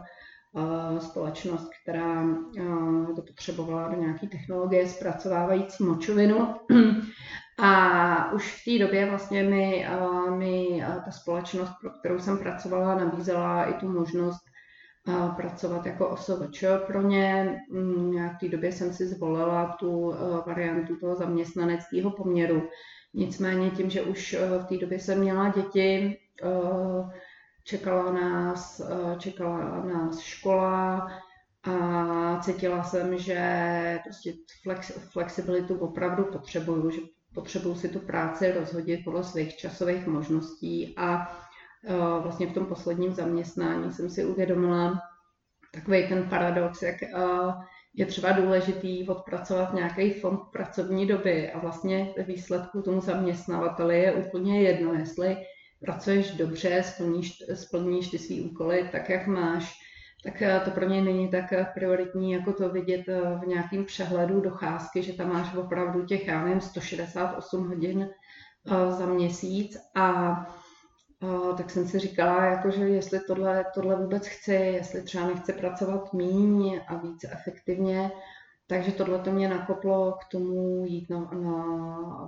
[0.99, 2.23] společnost, která
[3.15, 6.55] to potřebovala do nějaké technologie zpracovávající močovinu.
[7.59, 9.87] A už v té době vlastně mi,
[10.29, 14.41] mi ta společnost, pro kterou jsem pracovala, nabízela i tu možnost
[15.35, 17.57] pracovat jako OSVČ pro ně.
[17.71, 22.69] Mm, v té době jsem si zvolila tu eh, variantu toho zaměstnaneckého poměru.
[23.13, 27.19] Nicméně tím, že už eh, v té době jsem měla děti, eh,
[27.65, 28.81] čekala nás,
[29.17, 31.11] čekala nás škola
[31.63, 37.01] a cítila jsem, že prostě flex, flexibilitu opravdu potřebuju, že
[37.33, 41.35] potřebuju si tu práci rozhodit podle svých časových možností a
[41.87, 45.01] Eh, vlastně v tom posledním zaměstnání jsem si uvědomila
[45.73, 47.09] takový ten paradox, jak eh,
[47.93, 54.13] je třeba důležitý odpracovat nějaký fond pracovní doby a vlastně ve výsledku tomu zaměstnavateli je
[54.13, 55.37] úplně jedno, jestli
[55.85, 59.73] pracuješ dobře, splníš, splníš ty svý úkoly tak, jak máš,
[60.23, 63.07] tak eh, to pro mě není tak prioritní, jako to vidět
[63.43, 68.09] v nějakém přehledu docházky, že tam máš opravdu těch, já nevím, 168 hodin
[68.89, 69.77] za měsíc.
[69.95, 70.35] A
[71.57, 76.13] tak jsem si říkala, jako, že jestli tohle, tohle vůbec chci, jestli třeba nechci pracovat
[76.13, 78.11] míň a více efektivně,
[78.67, 81.65] takže tohle to mě nakoplo k tomu jít na, na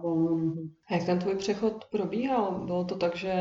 [0.03, 0.69] volnou nohu.
[0.89, 2.51] A jak ten tvůj přechod probíhal?
[2.65, 3.33] Bylo to tak, že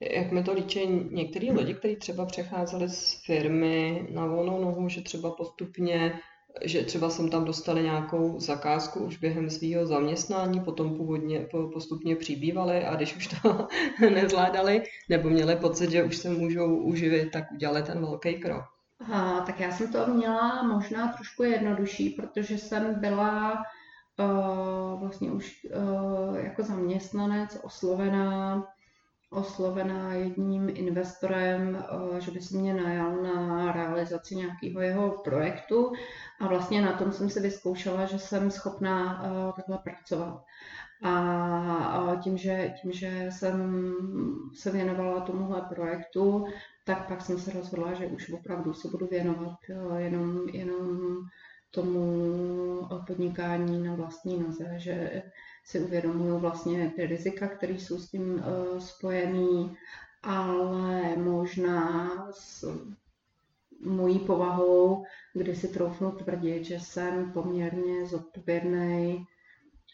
[0.00, 5.02] jak mi to líčí některý lidi, kteří třeba přecházeli z firmy na volnou nohu, že
[5.02, 6.20] třeba postupně
[6.62, 12.84] že třeba jsem tam dostali nějakou zakázku už během svého zaměstnání, potom původně postupně přibývali
[12.84, 13.68] a když už to
[14.10, 18.64] nezvládali, nebo měli pocit, že už se můžou uživit, tak udělali ten velký krok.
[19.00, 23.64] Aha, tak já jsem to měla možná trošku jednodušší, protože jsem byla
[24.18, 28.64] uh, vlastně už uh, jako zaměstnanec oslovená
[29.34, 31.84] oslovená jedním investorem,
[32.16, 35.92] eh, že by si mě najal na realizaci nějakého jeho projektu
[36.40, 40.44] a vlastně na tom jsem si vyzkoušela, že jsem schopná eh, takhle pracovat.
[41.04, 43.94] A tím, že, tím, že jsem
[44.54, 46.46] se věnovala tomuhle projektu,
[46.84, 51.20] tak pak jsem se rozhodla, že už opravdu se budu věnovat eh, jenom, jenom
[51.70, 55.22] tomu podnikání na vlastní noze, že
[55.64, 59.76] si uvědomuju vlastně ty rizika, které jsou s tím uh, spojený,
[60.22, 62.64] ale možná s
[63.84, 69.26] mojí povahou, kdy si troufnu tvrdit, že jsem poměrně zodpovědný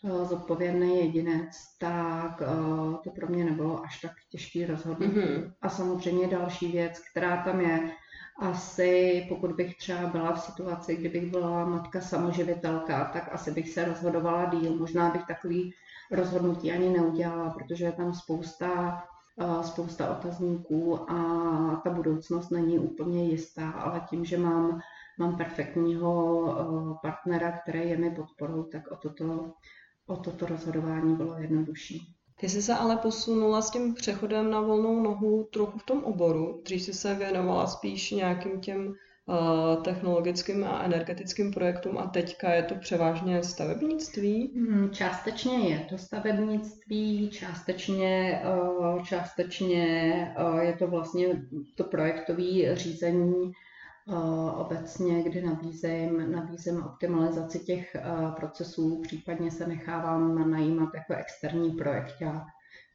[0.03, 5.17] zodpovědný jedinec, tak uh, to pro mě nebylo až tak těžký rozhodnutí.
[5.17, 5.53] Mm-hmm.
[5.63, 7.91] A samozřejmě další věc, která tam je,
[8.41, 13.85] asi pokud bych třeba byla v situaci, kdybych byla matka samoživitelka, tak asi bych se
[13.85, 14.77] rozhodovala díl.
[14.77, 15.75] Možná bych takový
[16.11, 19.03] rozhodnutí ani neudělala, protože je tam spousta,
[19.41, 21.17] eh, spousta otazníků a
[21.85, 24.81] ta budoucnost není úplně jistá, ale tím, že mám,
[25.19, 26.13] mám perfektního
[26.51, 29.53] eh, partnera, který je mi podporou, tak o toto,
[30.11, 32.15] o toto rozhodování bylo jednodušší.
[32.41, 36.63] Ty jsi se ale posunula s tím přechodem na volnou nohu trochu v tom oboru.
[36.65, 42.63] Dřív jsi se věnovala spíš nějakým těm uh, technologickým a energetickým projektům a teďka je
[42.63, 44.53] to převážně stavebnictví?
[44.55, 51.43] Hmm, částečně je to stavebnictví, částečně, uh, částečně uh, je to vlastně
[51.75, 53.53] to projektové řízení
[54.57, 57.97] obecně, kdy nabízím, nabízím optimalizaci těch
[58.37, 62.15] procesů, případně se nechávám najímat jako externí projekt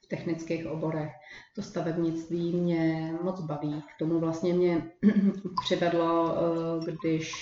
[0.06, 1.12] v technických oborech.
[1.56, 3.84] To stavebnictví mě moc baví.
[3.96, 4.92] K tomu vlastně mě
[5.64, 6.36] přivedlo,
[6.86, 7.34] když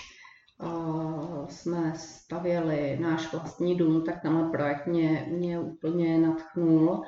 [1.49, 7.03] jsme stavěli náš vlastní dům, tak tenhle projekt mě, mě úplně natchnul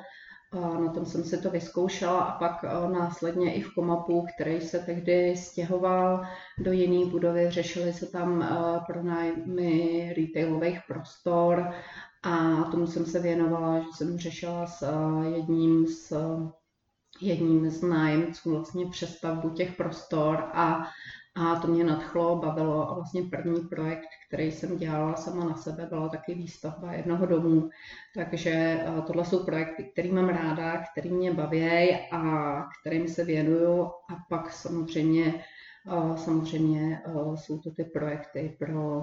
[0.60, 5.36] na tom jsem si to vyzkoušela a pak následně i v Komapu, který se tehdy
[5.36, 6.26] stěhoval
[6.58, 8.48] do jiné budovy, řešily se tam
[8.86, 11.72] pronájmy retailových prostor
[12.22, 14.88] a tomu jsem se věnovala, že jsem řešila s
[15.34, 16.12] jedním z
[17.20, 20.86] jedním z nájemců vlastně přestavbu těch prostor a
[21.36, 25.86] A to mě nadchlo, bavilo a vlastně první projekt, který jsem dělala sama na sebe,
[25.88, 27.70] byla taky výstavba jednoho domu.
[28.14, 33.82] Takže eh, tohle jsou projekty, které mám ráda, které mě baví a kterým se věnuju.
[33.84, 35.44] A pak samozřejmě,
[35.88, 39.02] eh, samozřejmě eh, jsou to ty projekty pro,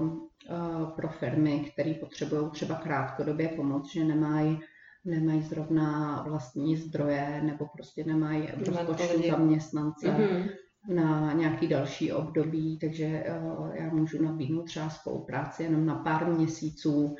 [0.96, 4.60] pro firmy, které potřebují třeba krátkodobě pomoc, že nemají
[5.06, 10.08] nemají zrovna vlastní zdroje nebo prostě nemají rozpočtu zaměstnance.
[10.08, 10.50] Mm-hmm
[10.88, 13.41] na nějaký další období, takže eh,
[13.74, 17.15] já můžu nabídnout třeba spolupráci jenom na pár měsíců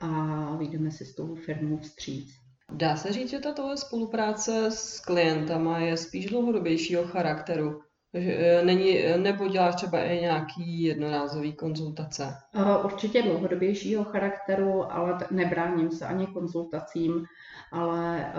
[0.00, 2.34] a vyjdeme si s tou firmou vstříc.
[2.72, 7.80] Dá se říct, že tato spolupráce s klientama je spíš dlouhodobějšího charakteru?
[8.14, 12.34] Že eh, není, nebo děláš třeba i nějaký jednorázový konzultace?
[12.54, 17.24] Eh, určitě dlouhodobějšího charakteru, ale nebráním se ani konzultacím,
[17.72, 18.32] ale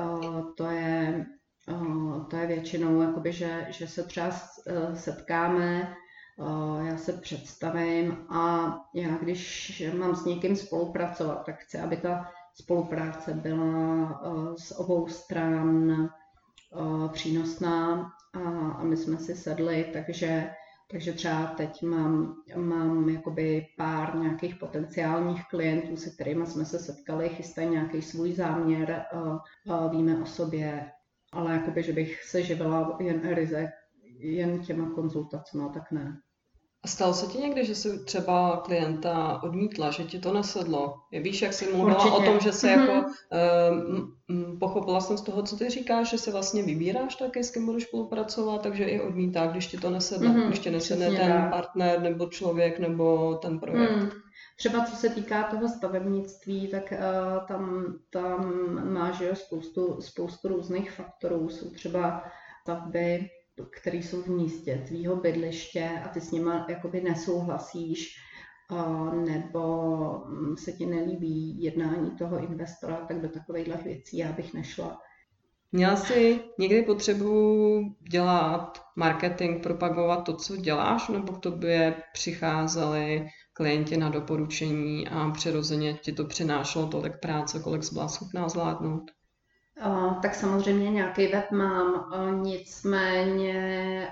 [0.57, 1.25] to je
[2.29, 4.31] to je většinou, jakoby, že, že se třeba
[4.67, 5.81] eh, setkáme,
[6.39, 12.31] eh, já se představím a já když mám s někým spolupracovat, tak chci, aby ta
[12.53, 14.21] spolupráce byla
[14.57, 16.09] z obou stran
[17.11, 18.39] přínosná a,
[18.71, 20.49] a my jsme si sedli, takže,
[20.91, 27.29] takže třeba teď mám, mám jakoby pár nějakých potenciálních klientů, se kterými jsme se setkali,
[27.29, 29.05] chystají nějaký svůj záměr,
[29.91, 30.91] víme o sobě
[31.37, 33.71] ale jakoby, že bych se živila jen ryze,
[34.19, 36.21] jen těma konzultacemi, tak ne.
[36.87, 40.95] Stalo se ti někdy, že jsi třeba klienta odmítla, že ti to nesedlo?
[41.11, 42.15] Je, víš, jak jsi mluvila Určitě.
[42.15, 42.79] o tom, že se mm-hmm.
[42.79, 43.09] jako
[44.29, 47.65] um, pochopila jsem z toho, co ty říkáš, že si vlastně vybíráš taky, s kým
[47.65, 50.47] budeš spolupracovat, takže i odmítá, když ti to nesedne, mm-hmm.
[50.47, 51.51] když ti nesedne ten tak.
[51.51, 53.97] partner nebo člověk nebo ten projekt.
[53.97, 54.09] Mm.
[54.57, 58.53] Třeba co se týká toho stavebnictví, tak uh, tam, tam
[58.93, 61.49] máš jo, spoustu, spoustu různých faktorů.
[61.49, 62.23] Jsou třeba
[62.61, 63.29] stavby,
[63.65, 68.15] které jsou v místě tvýho bydliště a ty s nima jakoby nesouhlasíš,
[68.71, 69.63] uh, nebo
[70.27, 75.01] mm, se ti nelíbí jednání toho investora, tak do takovýchhle věcí já bych nešla.
[75.71, 77.79] Měla jsi někdy potřebu
[78.11, 85.93] dělat marketing, propagovat to, co děláš, nebo k tobě přicházeli klienti na doporučení a přirozeně
[85.93, 89.11] ti to přinášelo tolik práce, kolik jsi byla schopná zvládnout?
[90.21, 92.11] Tak samozřejmě nějaký web mám,
[92.43, 94.07] nicméně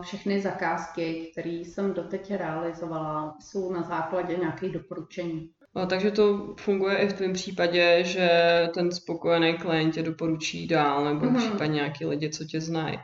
[0.00, 5.50] všechny zakázky, které jsem doteď realizovala, jsou na základě nějakých doporučení.
[5.86, 8.30] takže to funguje i v tvém případě, že
[8.74, 11.36] ten spokojený klient tě doporučí dál, nebo mm-hmm.
[11.38, 12.98] případně nějaký lidi, co tě znají.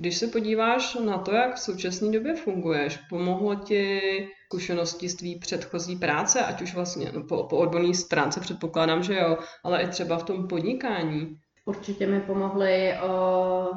[0.00, 4.00] Když se podíváš na to, jak v současné době funguješ, pomohlo ti
[4.44, 9.14] zkušenosti z tvý předchozí práce, ať už vlastně no, po, po odborné stránce předpokládám, že
[9.14, 11.36] jo, ale i třeba v tom podnikání?
[11.64, 13.70] Určitě mi pomohly, o,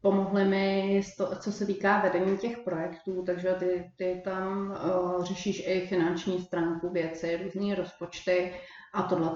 [0.00, 5.62] pomohly mi, to, co se týká vedení těch projektů, takže ty, ty tam o, řešíš
[5.66, 8.52] i finanční stránku věci, různé rozpočty
[8.94, 9.30] a tohle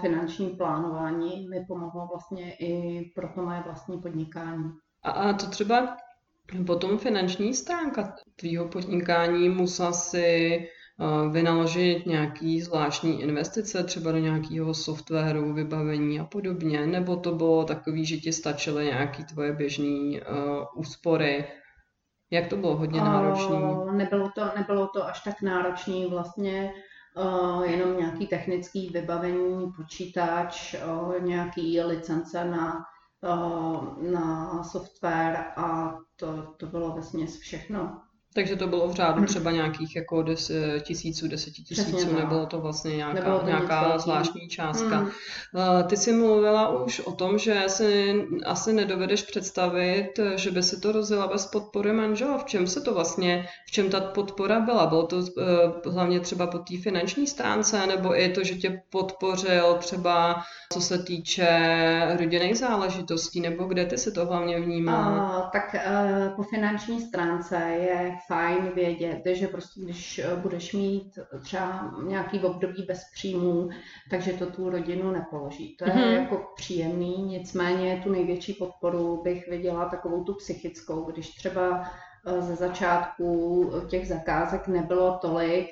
[0.00, 4.72] finanční plánování mi pomohlo vlastně i pro to moje vlastní podnikání.
[5.04, 5.96] A, a to třeba
[6.66, 10.58] potom finanční stránka tvýho podnikání musela si
[10.98, 17.64] uh, vynaložit nějaký zvláštní investice, třeba do nějakého softwaru, vybavení a podobně, nebo to bylo
[17.64, 21.44] takový, že ti stačily nějaký tvoje běžné uh, úspory,
[22.30, 23.56] jak to bylo hodně náročné?
[23.56, 26.72] Uh, nebylo, to, nebylo to až tak náročné, vlastně
[27.16, 32.93] uh, jenom nějaký technický vybavení, počítač, uh, nějaký licence na Eh,
[34.12, 38.03] na software a to, to bylo vlastně všechno.
[38.34, 39.26] Takže to bylo v řádu hmm.
[39.26, 44.96] třeba nějakých jako des, tisíců, deseti tisíců, nebylo to vlastně nějaká, to nějaká zvláštní částka.
[44.96, 45.10] Hmm.
[45.86, 50.92] Ty jsi mluvila už o tom, že si asi nedovedeš představit, že by si to
[50.92, 52.38] rozjela bez podpory manžela.
[52.38, 54.86] V čem se to vlastně, v čem ta podpora byla?
[54.86, 59.74] Bylo to eh, hlavně třeba po té finanční stránce, nebo i to, že tě podpořil
[59.78, 61.48] třeba co se týče
[62.18, 65.50] rodinných záležitostí, nebo kde ty si to hlavně vnímala?
[65.52, 65.76] Tak
[66.36, 72.82] po finanční stránce je fajn vědět, že prostě když eh, budeš mít třeba nějaký období
[72.82, 73.68] bez příjmů,
[74.10, 75.76] takže to tu rodinu nepoloží.
[75.76, 76.22] To je mm-hmm.
[76.22, 81.90] jako příjemný, nicméně tu největší podporu bych viděla takovou tu psychickou, když třeba
[82.26, 85.66] eh, ze začátku těch zakázek nebylo tolik,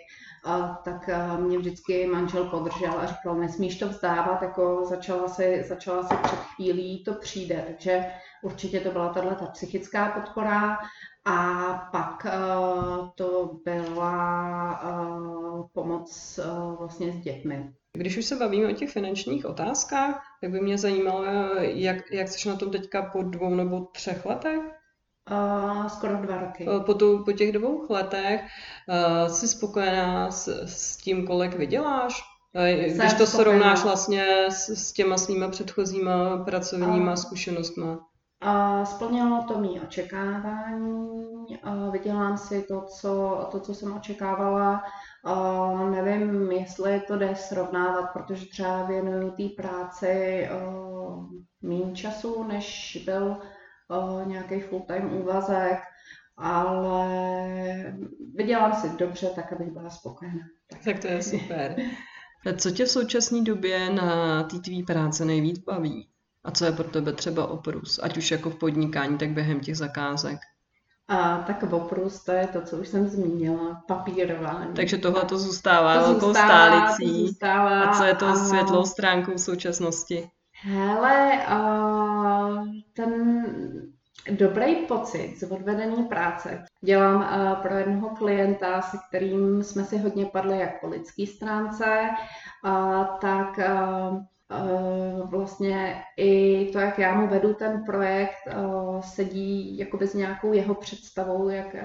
[0.44, 5.62] a tak eh, mě vždycky manžel podržel a říkal, nesmíš to vzdávat, jako začala se,
[5.62, 7.64] začala se před chvílí, to přijde.
[7.66, 8.05] Takže
[8.42, 10.78] určitě to byla tahle ta psychická podpora
[11.24, 17.72] a pak uh, to byla uh, pomoc uh, vlastně s dětmi.
[17.96, 21.24] Když už se bavíme o těch finančních otázkách, tak by mě zajímalo,
[21.60, 24.60] jak, jak jsi na tom teďka po dvou nebo třech letech?
[25.30, 26.66] Uh, skoro dva roky.
[26.86, 32.22] Po, tu, po těch dvou letech uh, jsi spokojená s, s tím, kolik vyděláš?
[32.94, 37.86] Když to srovnáš vlastně s, s těma svýma předchozíma pracovníma uh, zkušenostmi?
[38.45, 44.82] Uh, splnilo to mý očekávání, uh, vydělám si to, co, to, co jsem očekávala.
[45.26, 50.49] Uh, nevím, jestli to jde srovnávat, protože třeba věnuju té práci
[51.62, 53.36] méně času, než byl
[54.24, 55.78] nějaký full-time úvazek,
[56.36, 57.07] ale
[58.34, 60.45] vydělám si dobře, tak abych byla spokojená.
[60.70, 61.76] Tak, tak to je super.
[62.57, 66.11] Co tě v současné době na té tvý práce nejvíc baví?
[66.45, 68.01] A co je pro tebe třeba oprus?
[68.03, 70.38] Ať už jako v podnikání, tak během těch zakázek.
[71.09, 74.74] A tak oprus, to je to, co už jsem zmínila, papírování.
[74.74, 77.12] Takže tohle to zůstává to velkou zůstává, stálicí.
[77.12, 78.34] To zůstává, a co je to a...
[78.34, 80.30] světlou stránkou v současnosti?
[80.62, 83.45] Hele, uh, ten
[84.30, 86.64] dobrý pocit z odvedení práce.
[86.80, 92.09] Dělám uh, pro jednoho klienta, se kterým jsme si hodně padli jak po lidské stránce,
[92.64, 94.18] uh, tak uh,
[95.24, 98.38] vlastně i to, jak já mu vedu ten projekt,
[99.00, 101.76] sedí jakoby s nějakou jeho představou, jak,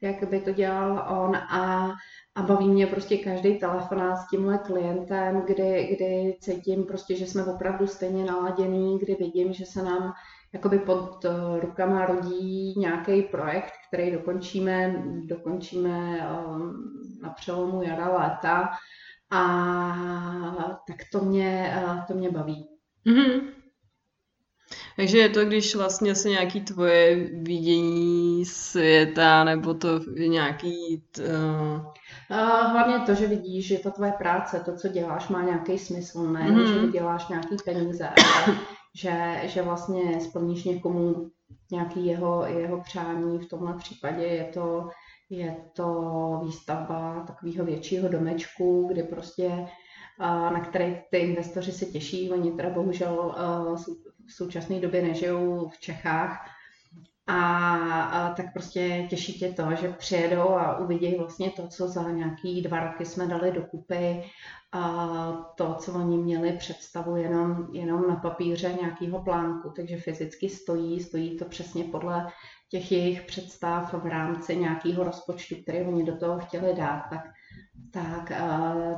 [0.00, 1.92] jak by to dělal on a,
[2.34, 7.44] a baví mě prostě každý telefonát s tímhle klientem, kdy, kdy cítím prostě, že jsme
[7.44, 10.12] opravdu stejně naladěný, kdy vidím, že se nám
[10.52, 16.28] jakoby pod eh, rukama rodí nějaký projekt, který dokončíme, dokončíme
[17.22, 18.70] na přelomu jara, léta
[19.30, 22.68] a tak to mě, eh, to mě baví.
[23.06, 23.40] Mm-hmm.
[24.96, 31.02] Takže je to, když vlastně se nějaký tvoje vidění světa, nebo to nějaký...
[31.18, 31.92] Uh...
[32.72, 36.50] Hlavně to, že vidíš, že ta tvoje práce, to, co děláš, má nějaký smysl, ne?
[36.50, 36.86] Mm-hmm.
[36.86, 38.08] Že děláš nějaký peníze,
[38.96, 41.30] že, že vlastně splníš někomu
[41.72, 43.38] nějaký jeho, jeho přání.
[43.38, 44.88] V tomhle případě je to,
[45.30, 49.66] je to výstavba takového většího domečku, kde prostě
[50.52, 52.30] na který ty investoři se těší.
[52.30, 53.34] Oni teda bohužel
[54.26, 56.48] v současné době nežijou v Čechách,
[57.30, 62.10] a, a tak prostě těší tě to, že přijedou a uvidí vlastně to, co za
[62.10, 64.22] nějaký dva roky jsme dali dokupy.
[64.72, 71.00] A to, co oni měli představu jenom, jenom na papíře nějakého plánku, takže fyzicky stojí,
[71.00, 72.26] stojí to přesně podle
[72.70, 77.24] těch jejich představ v rámci nějakého rozpočtu, který oni do toho chtěli dát, tak,
[77.92, 78.32] tak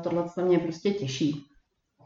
[0.02, 1.46] tohle to mě prostě těší.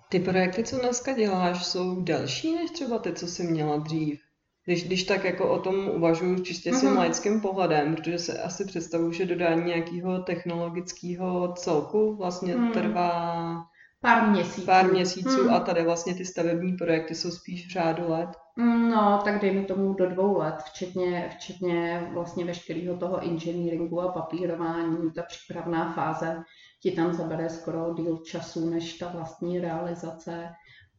[0.09, 4.21] Ty projekty, co dneska děláš, jsou delší než třeba ty, co jsi měla dřív?
[4.65, 6.79] Když, když tak jako o tom uvažuji čistě mm-hmm.
[6.79, 12.73] svým laickým pohledem, protože se asi představuji, že dodání nějakého technologického celku vlastně mm.
[12.73, 13.65] trvá
[14.01, 14.67] pár měsíců.
[14.67, 15.55] Pár měsíců mm.
[15.55, 18.29] a tady vlastně ty stavební projekty jsou spíš v řádu let.
[18.57, 25.11] No, tak dejme tomu do dvou let, včetně, včetně vlastně veškerého toho engineeringu a papírování,
[25.13, 26.43] ta přípravná fáze
[26.81, 30.49] ti tam zabere skoro díl času než ta vlastní realizace.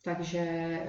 [0.03, 0.88] Takže eh,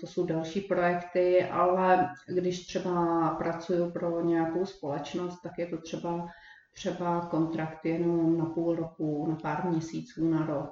[0.00, 6.28] to jsou další projekty, ale když třeba pracuju pro nějakou společnost, tak je to třeba
[6.74, 10.70] třeba kontrakt jenom na půl roku, na pár měsíců, na rok.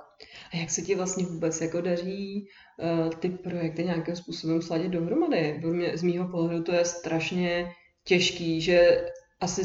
[0.53, 5.61] A jak se ti vlastně vůbec jako daří uh, ty projekty nějakým způsobem sladit dohromady?
[5.65, 7.73] Mě, z mýho pohledu to je strašně
[8.05, 9.07] těžký, že
[9.41, 9.65] asi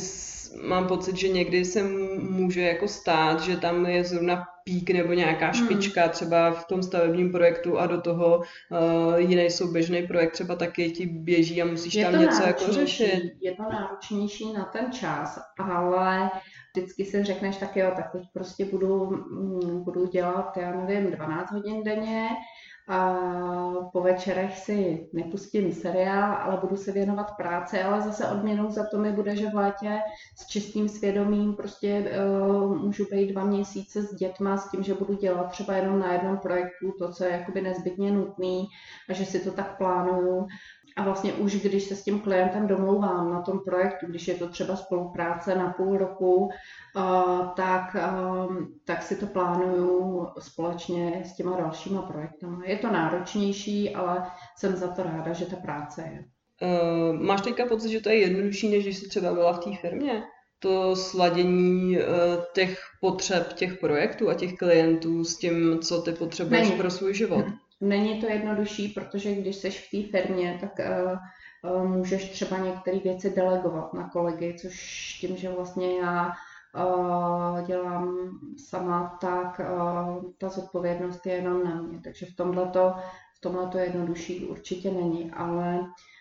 [0.62, 1.84] mám pocit, že někdy se
[2.20, 5.54] může jako stát, že tam je zrovna pík nebo nějaká hmm.
[5.54, 6.12] špička hmm.
[6.12, 11.06] třeba v tom stavebním projektu a do toho uh, jiný souběžný projekt třeba taky ti
[11.06, 13.24] běží a musíš je tam něco jako řešit.
[13.42, 16.30] Je to náročnější na ten čas, ale
[16.76, 21.52] vždycky si řekneš tak jo, tak teď prostě budu, mm, budu dělat, já nevím, 12
[21.52, 22.30] hodin denně
[22.88, 23.16] a
[23.92, 28.98] po večerech si nepustím seriál, ale budu se věnovat práci, ale zase odměnou za to
[28.98, 30.00] mi bude, že v létě
[30.36, 32.12] s čistým svědomím prostě
[32.64, 36.14] uh, můžu být dva měsíce s dětma s tím, že budu dělat třeba jenom na
[36.14, 38.68] jednom projektu to, co je jakoby nezbytně nutný
[39.10, 40.48] a že si to tak plánuju.
[40.98, 44.50] A vlastně už když se s tím klientem domlouvám na tom projektu, když je to
[44.50, 46.50] třeba spolupráce na půl roku,
[47.56, 47.96] tak,
[48.86, 52.62] tak si to plánuju společně s těma dalšíma projektama.
[52.66, 54.24] Je to náročnější, ale
[54.58, 56.26] jsem za to ráda, že ta práce je.
[56.62, 59.76] Uh, máš teďka pocit, že to je jednodušší, než když jsi třeba byla v té
[59.82, 60.24] firmě?
[60.60, 62.04] To sladění uh,
[62.54, 66.80] těch potřeb těch projektů a těch klientů s tím, co ty potřebuješ Není.
[66.80, 67.46] pro svůj život?
[67.82, 73.00] Není to jednodušší, protože když jsi v té firmě, tak uh, uh, můžeš třeba některé
[73.00, 76.32] věci delegovat na kolegy, což tím, že vlastně já
[77.66, 78.18] dělám
[78.58, 79.62] sama, tak
[80.38, 82.00] ta zodpovědnost je jenom na mě.
[82.04, 82.94] Takže v tomhle to
[83.38, 85.80] v tomhle to jednodušší určitě není, ale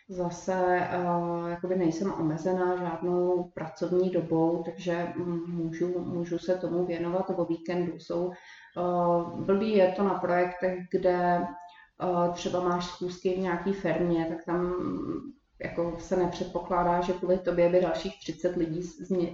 [0.08, 5.12] zase uh, jakoby nejsem omezená žádnou pracovní dobou, takže
[5.46, 7.98] můžu, můžu se tomu věnovat o víkendu.
[7.98, 8.34] Jsou uh,
[9.36, 11.40] blbý je to na projektech, kde
[12.02, 14.74] uh, třeba máš schůzky v nějaké firmě, tak tam
[15.62, 18.82] jako se nepředpokládá, že kvůli tobě by dalších 30 lidí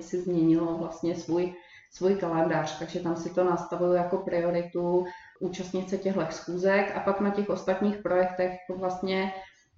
[0.01, 1.55] si změnilo vlastně svůj,
[1.93, 5.05] svůj kalendář, takže tam si to nastavuju jako prioritu
[5.41, 9.33] účastnit se těchto schůzek a pak na těch ostatních projektech vlastně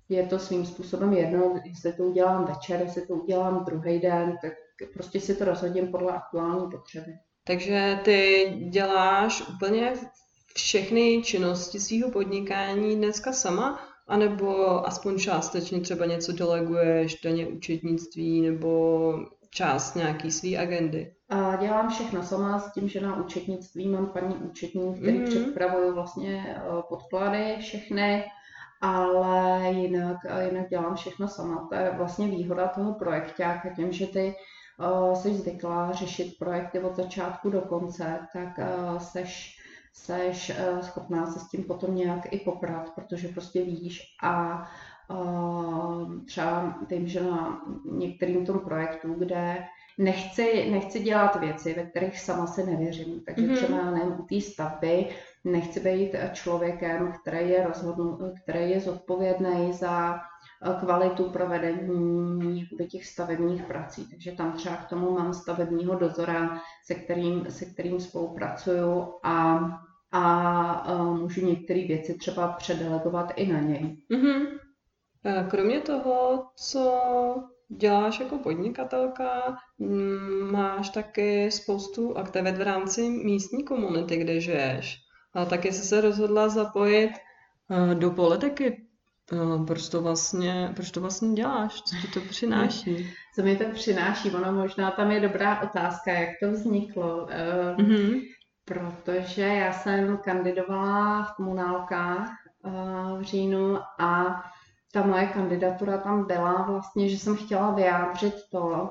[0.09, 4.53] je to svým způsobem jedno, jestli to udělám večer, jestli to udělám druhý den, tak
[4.95, 7.12] prostě si to rozhodím podle aktuální potřeby.
[7.47, 9.93] Takže ty děláš úplně
[10.55, 19.13] všechny činnosti svého podnikání dneska sama, anebo aspoň částečně třeba něco deleguješ, daně účetnictví nebo
[19.51, 21.15] část nějaký své agendy?
[21.29, 25.45] A dělám všechno sama s tím, že na účetnictví mám paní účetní, který mm-hmm.
[25.45, 28.25] připravuju vlastně eh, podklady všechny,
[28.81, 30.17] ale jinak,
[30.49, 31.67] jinak dělám všechno sama.
[31.69, 34.35] To je vlastně výhoda toho projektáka, tím, že ty
[35.14, 39.59] jsi zvyklá řešit projekty od začátku do konce, tak uh, seš,
[39.93, 44.64] seš uh, schopná se s tím potom nějak i poprat, protože prostě víš a
[45.11, 47.62] uh, třeba tím, že na
[47.93, 49.64] některým tom projektu, kde
[49.99, 53.20] nechci, nechci dělat věci, ve kterých sama se nevěřím.
[53.27, 53.57] Takže mm-hmm.
[53.57, 55.07] třeba nevím, u té stavby
[55.45, 60.18] nechci být člověkem, který je, rozhodnu, který je zodpovědný za eh,
[60.73, 64.11] kvalitu provedení těch stavebních prací.
[64.11, 69.61] Takže tam třeba k tomu mám stavebního dozora, se kterým, se kterým spolupracuju a,
[70.12, 73.97] a eh, můžu některé věci třeba předelegovat i na něj.
[74.11, 74.47] Mm-hmm.
[75.51, 77.03] Kromě toho, co
[77.69, 85.01] děláš jako podnikatelka, mm, máš taky spoustu aktivit v rámci místní komunity, kde žiješ.
[85.35, 88.87] A taky jsi se rozhodla zapojit eh, do politiky.
[89.33, 91.83] Eh, proč to vlastně, proč to vlastně děláš?
[91.83, 93.14] Co ti to přináší?
[93.35, 94.31] Co mi to přináší?
[94.31, 97.27] Ono možná tam je dobrá otázka, jak to vzniklo.
[97.77, 98.20] Mm-hmm.
[98.64, 102.31] Protože já jsem kandidovala v komunálkách
[103.18, 104.43] v říjnu a
[104.93, 108.91] ta moje kandidatura tam byla vlastně, že jsem chtěla vyjádřit to,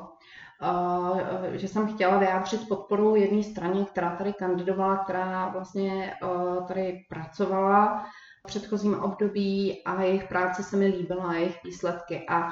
[1.51, 6.13] že jsem chtěla vyjádřit podporu jedné straně, která tady kandidovala, která vlastně
[6.67, 8.05] tady pracovala
[8.47, 12.51] v předchozím období a jejich práce se mi líbila, jejich výsledky a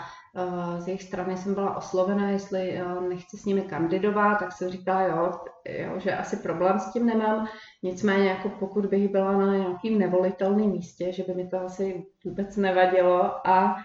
[0.79, 5.31] z jejich strany jsem byla oslovena, jestli nechci s nimi kandidovat, tak jsem říkala, jo,
[5.69, 7.47] jo, že asi problém s tím nemám.
[7.83, 12.57] Nicméně, jako pokud bych byla na nějakým nevolitelném místě, že by mi to asi vůbec
[12.57, 13.75] nevadilo a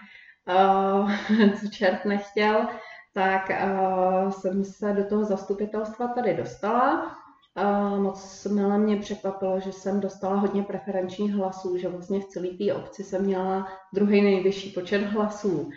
[0.47, 1.11] uh,
[1.61, 2.67] co čert nechtěl,
[3.13, 7.17] tak uh, jsem se do toho zastupitelstva tady dostala
[7.57, 12.47] a moc milé mě překvapilo, že jsem dostala hodně preferenčních hlasů, že vlastně v celé
[12.47, 15.69] té obci jsem měla druhý nejvyšší počet hlasů.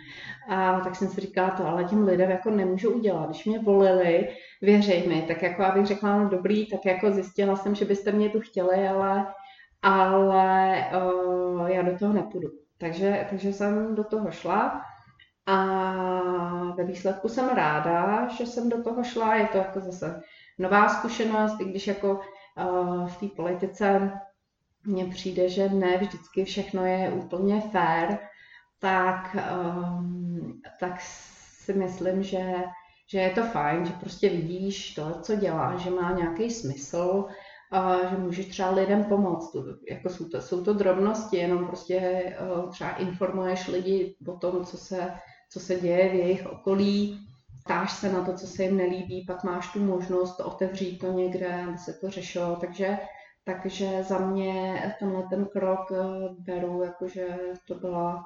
[0.49, 3.29] A tak jsem si říkala, to ale těm lidem jako nemůžu udělat.
[3.29, 4.29] Když mě volili,
[4.61, 8.29] věřej mi, tak jako abych řekla, no dobrý, tak jako zjistila jsem, že byste mě
[8.29, 9.27] tu chtěli, ale,
[9.81, 10.75] ale
[11.05, 12.49] uh, já do toho nepůjdu.
[12.77, 14.81] Takže, takže jsem do toho šla.
[15.45, 19.35] A ve výsledku jsem ráda, že jsem do toho šla.
[19.35, 20.21] Je to jako zase
[20.59, 24.11] nová zkušenost, i když jako uh, v té politice
[24.83, 28.17] mně přijde, že ne vždycky všechno je úplně fair,
[28.79, 32.53] tak, um, tak si myslím, že,
[33.07, 37.27] že je to fajn, že prostě vidíš to, co dělá, že má nějaký smysl,
[37.71, 39.55] a že můžeš třeba lidem pomoct.
[39.89, 44.77] Jako jsou, to, jsou to drobnosti, jenom prostě uh, třeba informuješ lidi o tom, co
[44.77, 45.13] se,
[45.49, 47.27] co se děje v jejich okolí,
[47.63, 51.63] ptáš se na to, co se jim nelíbí, pak máš tu možnost otevřít to někde,
[51.67, 52.55] aby se to řešilo.
[52.55, 52.97] Takže,
[53.43, 55.95] takže za mě tenhle ten krok eh,
[56.39, 57.27] beru, jakože
[57.67, 58.23] to byla,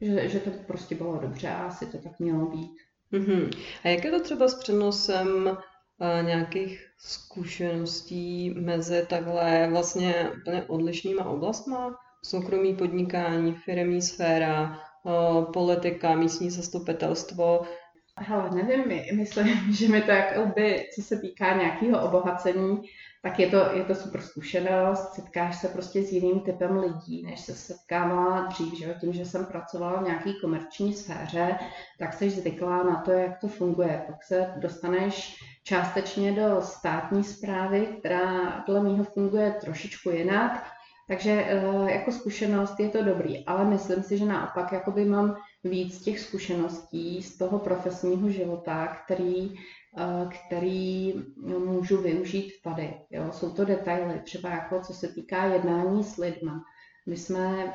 [0.00, 2.76] že, že to prostě bylo dobře a asi to tak mělo být.
[3.12, 3.50] Mm-hmm.
[3.84, 11.24] A jak je to třeba s přenosem uh, nějakých zkušeností mezi takhle vlastně úplně odlišnýma
[11.24, 11.96] oblastma?
[12.24, 17.62] Soukromí podnikání, firmní sféra, uh, politika, místní zastupitelstvo.
[18.20, 22.82] Hele, nevím, myslím, že mi to jakoby, co se týká nějakého obohacení,
[23.22, 27.40] tak je to, je to super zkušenost, setkáš se prostě s jiným typem lidí, než
[27.40, 31.58] se setkávala dřív, že tím, že jsem pracovala v nějaké komerční sféře,
[31.98, 34.02] tak jsi zvyklá na to, jak to funguje.
[34.06, 40.77] Pak se dostaneš částečně do státní zprávy, která dle mého funguje trošičku jinak,
[41.08, 46.02] takže eh, jako zkušenost je to dobrý, ale myslím si, že naopak jakoby mám víc
[46.02, 49.54] těch zkušeností z toho profesního života, který,
[49.98, 51.14] eh, který
[51.58, 52.94] můžu využít tady.
[53.10, 53.32] Jo.
[53.32, 56.62] Jsou to detaily, třeba jako co se týká jednání s lidma,
[57.06, 57.72] My jsme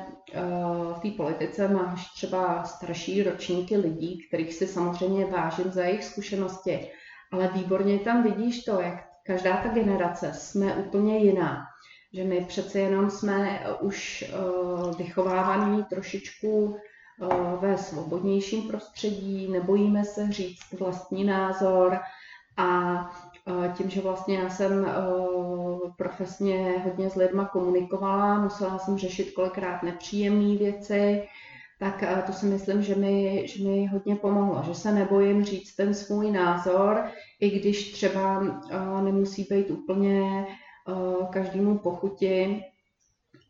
[0.94, 6.90] v té politice máš třeba starší ročníky lidí, kterých si samozřejmě vážím za jejich zkušenosti,
[7.32, 8.94] ale výborně tam vidíš to, jak
[9.26, 11.73] každá ta generace jsme úplně jiná.
[12.14, 14.24] Že my přece jenom jsme už
[14.98, 16.76] vychovávaní trošičku
[17.60, 21.98] ve svobodnějším prostředí, nebojíme se říct vlastní názor
[22.56, 22.98] a
[23.76, 24.86] tím, že vlastně já jsem
[25.96, 31.28] profesně hodně s lidma komunikovala, musela jsem řešit kolikrát nepříjemné věci,
[31.78, 35.94] tak to si myslím, že mi, že mi hodně pomohlo, že se nebojím říct ten
[35.94, 37.04] svůj názor,
[37.40, 38.42] i když třeba
[39.02, 40.46] nemusí být úplně
[41.30, 42.62] každému pochuti,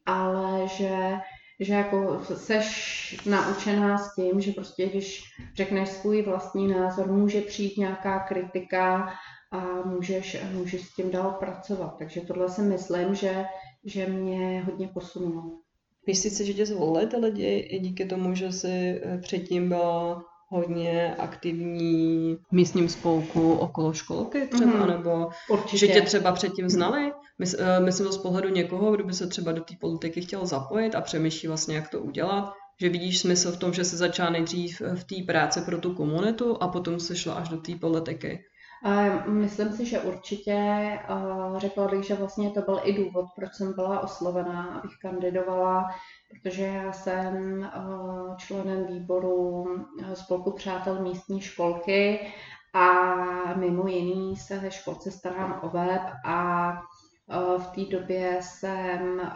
[0.06, 1.20] ale že
[1.60, 5.22] že jako seš naučená s tím, že prostě když
[5.54, 9.12] řekneš svůj vlastní názor, může přijít nějaká kritika
[9.50, 11.96] a můžeš, můžeš s tím dál pracovat.
[11.98, 13.44] Takže tohle si myslím, že,
[13.84, 15.42] že mě hodně posunulo.
[16.06, 20.24] Myslíš si, že tě zvolili ty lidi i díky tomu, že jsi eh, předtím byla
[20.54, 24.88] hodně aktivní v místním spolku okolo školky třeba, mm-hmm.
[24.88, 25.78] nebo Určitě.
[25.78, 27.12] že tě třeba předtím znali?
[27.58, 30.94] Eh, myslím to z pohledu někoho, kdo by se třeba do té politiky chtěl zapojit
[30.94, 34.82] a přemýšlí vlastně, jak to udělat, že vidíš smysl v tom, že se začala nejdřív
[34.94, 38.44] v té práci pro tu komunitu a potom se šla až do té politiky.
[39.26, 40.58] Myslím si, že určitě
[41.56, 45.84] řekla bych, že vlastně to byl i důvod, proč jsem byla oslovená, abych kandidovala,
[46.42, 47.66] protože já jsem
[48.36, 49.66] členem výboru
[50.14, 52.20] spolku přátel místní školky
[52.72, 53.04] a
[53.54, 56.72] mimo jiný se ve školce starám o web a
[57.58, 59.32] v té době jsem,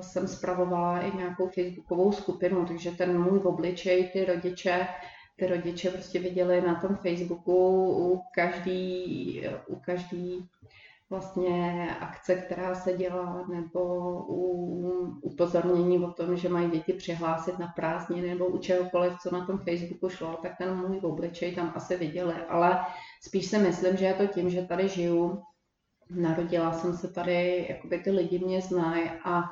[0.00, 4.88] jsem spravovala i nějakou facebookovou skupinu, takže ten můj obličej, ty rodiče
[5.36, 10.48] ty rodiče prostě viděli na tom Facebooku u každý, u každý
[11.12, 13.80] vlastně akce, která se dělá, nebo
[14.28, 14.92] u
[15.22, 19.58] upozornění o tom, že mají děti přihlásit na prázdniny nebo u čehokoliv, co na tom
[19.58, 22.34] Facebooku šlo, tak ten můj obličej tam asi viděli.
[22.48, 22.80] Ale
[23.22, 25.42] spíš si myslím, že je to tím, že tady žiju,
[26.10, 29.42] narodila jsem se tady, jakoby ty lidi mě znají a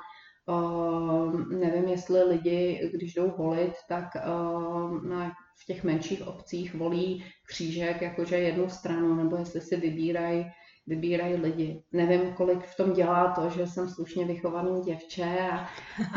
[0.48, 5.30] Uh, nevím, jestli lidi, když jdou volit, tak uh, na
[5.62, 10.46] v těch menších obcích volí křížek jakože jednu stranu, nebo jestli si vybírají
[10.86, 11.82] vybírají lidi.
[11.92, 15.68] Nevím, kolik v tom dělá to, že jsem slušně vychovaný děvče a,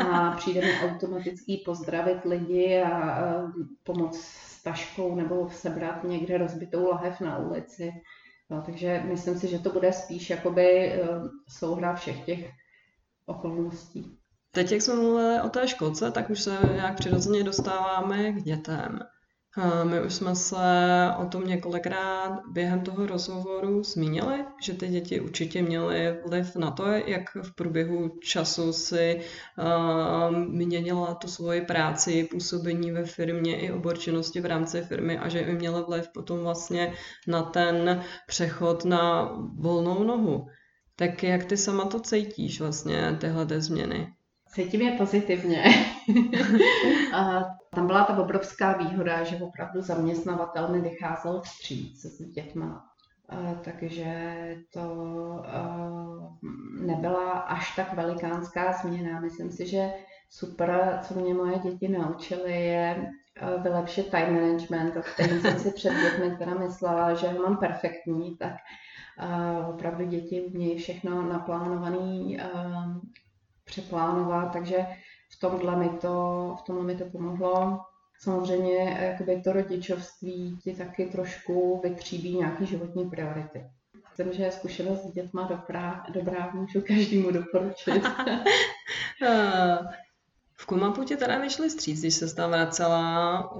[0.04, 3.52] a přijde mi automatický pozdravit lidi a, a
[3.82, 7.92] pomoct s taškou nebo sebrat někde rozbitou lahev na ulici.
[8.50, 11.08] No, takže myslím si, že to bude spíš jakoby eh,
[11.48, 12.50] souhra všech těch
[13.26, 14.18] okolností.
[14.50, 18.98] Teď, jak jsme mluvili o té školce, tak už se nějak přirozeně dostáváme k dětem.
[19.84, 20.56] My už jsme se
[21.18, 26.86] o tom několikrát během toho rozhovoru zmínili, že ty děti určitě měly vliv na to,
[26.86, 29.20] jak v průběhu času si
[30.48, 35.38] měnila tu svoji práci, působení ve firmě i obor činnosti v rámci firmy a že
[35.40, 36.92] i měly vliv potom vlastně
[37.28, 40.46] na ten přechod na volnou nohu.
[40.96, 44.13] Tak jak ty sama to cítíš vlastně, tyhle změny?
[44.54, 45.64] Cítím je pozitivně.
[47.14, 47.44] a
[47.74, 52.84] tam byla ta obrovská výhoda, že opravdu zaměstnavatel mi vycházel vstříc s dětma.
[53.28, 54.34] A, takže
[54.72, 54.80] to
[55.46, 55.88] a,
[56.80, 59.20] nebyla až tak velikánská změna.
[59.20, 59.90] Myslím si, že
[60.30, 63.12] super, co mě moje děti naučily, je
[63.62, 68.54] vylepšit time management, o kterém jsem si před dětmi teda myslela, že mám perfektní, tak
[69.18, 72.38] a, opravdu děti umějí všechno naplánovaný
[73.74, 74.86] přeplánovat, takže
[75.36, 77.80] v tomhle mi to, v tomhle mi to pomohlo.
[78.20, 83.64] Samozřejmě jakoby to rodičovství ti taky trošku vytříbí nějaký životní priority.
[84.08, 88.02] Myslím, že zkušenost s dětma dobrá, dobrá můžu každému doporučit.
[90.56, 93.54] v Kumapu tě teda vyšli stříc, když se tam vracela.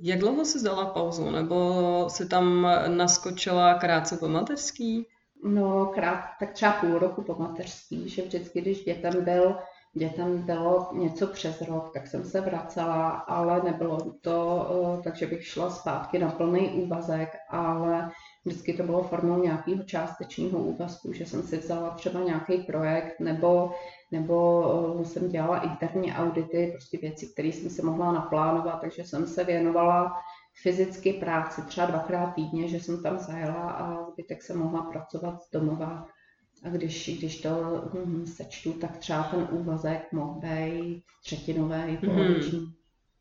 [0.00, 1.30] Jak dlouho jsi dala pauzu?
[1.30, 5.06] Nebo si tam naskočila krátce po mateřský?
[5.44, 9.56] No, krát, tak třeba půl roku po mateřství, že vždycky, když dětem byl,
[9.94, 15.46] dětem bylo něco přes rok, tak jsem se vracela, ale nebylo to, eh, takže bych
[15.46, 18.10] šla zpátky na plný úvazek, ale
[18.44, 23.72] vždycky to bylo formou nějakého částečního úvazku, že jsem si vzala třeba nějaký projekt nebo,
[24.12, 24.64] nebo
[25.00, 29.44] eh, jsem dělala interní audity, prostě věci, které jsem si mohla naplánovat, takže jsem se
[29.44, 30.12] věnovala
[30.62, 35.50] fyzicky práci třeba dvakrát týdně, že jsem tam zajela a zbytek jsem mohla pracovat z
[35.50, 36.06] domova.
[36.64, 37.48] A když, když to
[37.94, 42.58] hm, sečtu, tak třeba ten úvazek mohl být třetinový, poloviční.
[42.58, 42.72] Mm-hmm.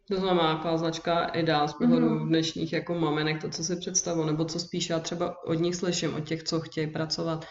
[0.08, 2.28] To znamená jako značka ideál z pohledu mm-hmm.
[2.28, 6.16] dnešních jako maminek, to, co si představu, nebo co spíš já třeba od nich slyším,
[6.16, 7.46] od těch, co chtějí pracovat.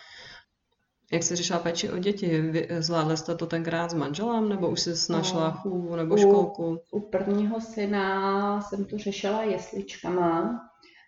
[1.12, 2.52] Jak se řešila péči o děti?
[2.78, 6.78] Zvládla jste to tenkrát s manželem, nebo už jsi našla chůvu nebo školku?
[6.90, 10.60] U prvního syna jsem to řešila jesličkama,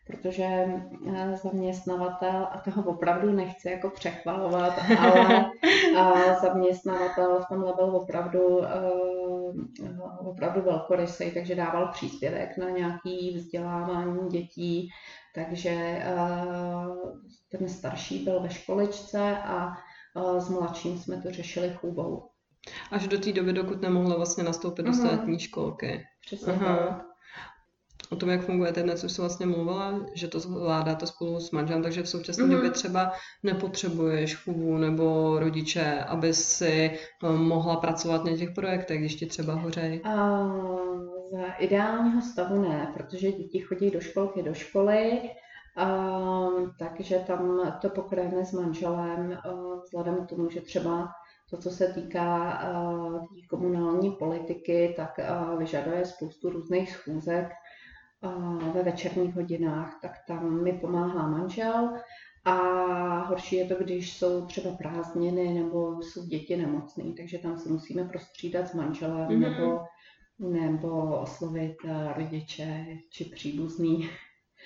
[0.09, 0.44] protože
[1.14, 5.49] eh, zaměstnavatel, a toho opravdu nechci jako přechvalovat, ale
[6.42, 14.88] zaměstnavatel v tomhle byl opravdu, eh, opravdu velkorysý, takže dával příspěvek na nějaký vzdělávání dětí,
[15.34, 16.05] takže eh,
[17.51, 19.72] ten starší byl ve školičce a
[20.39, 22.29] s mladším jsme to řešili chůbou.
[22.91, 26.05] Až do té doby, dokud nemohla vlastně nastoupit do státní školky.
[26.27, 26.77] Přesně Aha.
[26.77, 27.09] tak
[28.11, 31.83] o tom, jak fungujete dnes, už jsem vlastně mluvila, že to zvládáte spolu s manželem,
[31.83, 32.51] takže v současné mm-hmm.
[32.51, 33.12] době třeba
[33.43, 36.91] nepotřebuješ chůvu nebo rodiče, aby si
[37.25, 40.01] eh, mohla pracovat na těch projektech, když ti třeba hořej.
[40.05, 45.21] Uh, za ideálního stavu ne, protože děti chodí do školky, do školy,
[46.79, 51.09] takže tam to pokrajeme s manželem, uh, vzhledem k tomu, že třeba
[51.51, 57.49] to, co se týká uh, komunální politiky, tak uh, vyžaduje spoustu různých schůzek
[58.74, 61.91] ve večerních hodinách, tak tam mi pomáhá manžel.
[62.45, 62.55] A
[63.18, 68.05] horší je to, když jsou třeba prázdniny nebo jsou děti nemocné, takže tam se musíme
[68.05, 69.39] prostřídat s manželem mm-hmm.
[69.39, 69.81] nebo,
[70.39, 74.11] nebo oslovit eh, rodiče či příbuzný.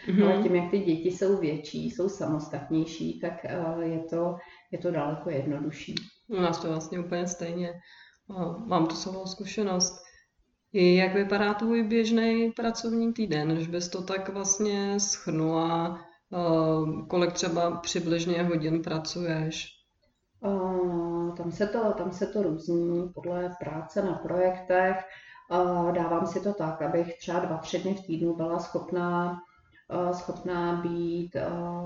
[0.06, 0.24] Mm-hmm.
[0.24, 4.36] Ale tím, jak ty děti jsou větší, jsou samostatnější, tak eh, je to,
[4.70, 5.94] je to daleko jednodušší.
[6.28, 7.72] U nás to vlastně úplně stejně.
[8.66, 10.02] Mám tu svou zkušenost.
[10.72, 16.00] Jak vypadá tvůj běžný pracovní týden, když bys to tak vlastně schrnula,
[16.32, 19.82] eh, kolik třeba přibližně hodin pracuješ?
[21.36, 24.96] Tam, se to, tam se to různí podle práce na projektech.
[25.92, 29.38] Dávám si to tak, abych třeba dva, tři dny v týdnu byla schopná,
[30.12, 31.36] schopná být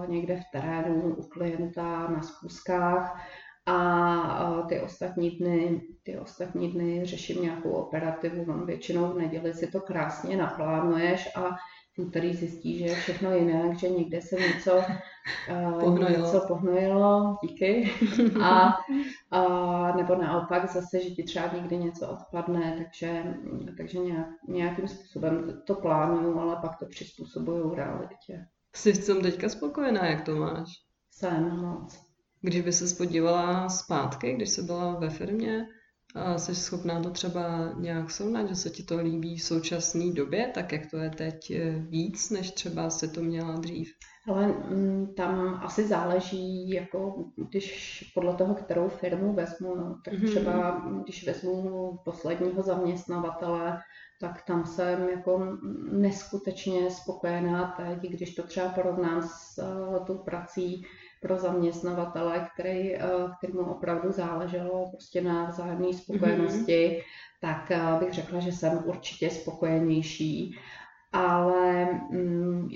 [0.07, 3.21] někde v terénu u klienta na schůzkách
[3.67, 9.67] a ty ostatní dny, ty ostatní dny řeším nějakou operativu, mám většinou v neděli si
[9.67, 11.57] to krásně naplánuješ a
[11.97, 14.83] v úterý zjistí, že je všechno jinak, že někde se něco
[15.81, 17.91] pohnojilo, něco pohnojilo díky,
[18.43, 18.77] a,
[19.31, 23.35] a, nebo naopak zase, že ti třeba někdy něco odpadne, takže,
[23.77, 28.47] takže nějak, nějakým způsobem to plánuju, ale pak to přizpůsobuju realitě.
[28.75, 30.69] Jsi v tom teďka spokojená, jak to máš?
[31.11, 32.07] Jsem moc.
[32.41, 35.67] Když by se podívala zpátky, když jsi byla ve firmě,
[36.17, 40.51] a jsi schopná to třeba nějak srovnat, že se ti to líbí v současné době,
[40.55, 43.89] tak jak to je teď eh, víc, než třeba se to měla dřív?
[44.29, 50.31] Ale mm, tam asi záleží, jako když podle toho, kterou firmu vezmu, no, tak mm-hmm.
[50.31, 53.79] třeba když vezmu posledního zaměstnavatele,
[54.21, 55.59] tak tam jsem jako
[55.93, 60.85] neskutečně spokojená teď, když to třeba porovnám s uh, tou prací,
[61.21, 63.01] pro zaměstnavatele, který, eh,
[63.39, 67.03] kterému opravdu záleželo prostě na vzájemné spokojenosti, mm-hmm.
[67.41, 70.59] tak eh, bych řekla, že jsem určitě spokojenější
[71.13, 72.69] ale mm,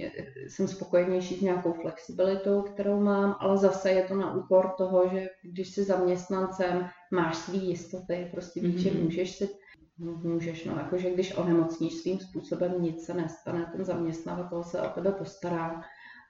[0.48, 5.26] jsem spokojenější s nějakou flexibilitou, kterou mám, ale zase je to na úkor toho, že
[5.42, 8.92] když jsi zaměstnancem, máš svý jistoty, prostě víš, mm-hmm.
[8.92, 9.48] že můžeš si
[10.00, 15.12] můžeš, no, jakože když onemocníš svým způsobem, nic se nestane, ten zaměstnavatel se o tebe
[15.12, 15.82] postará,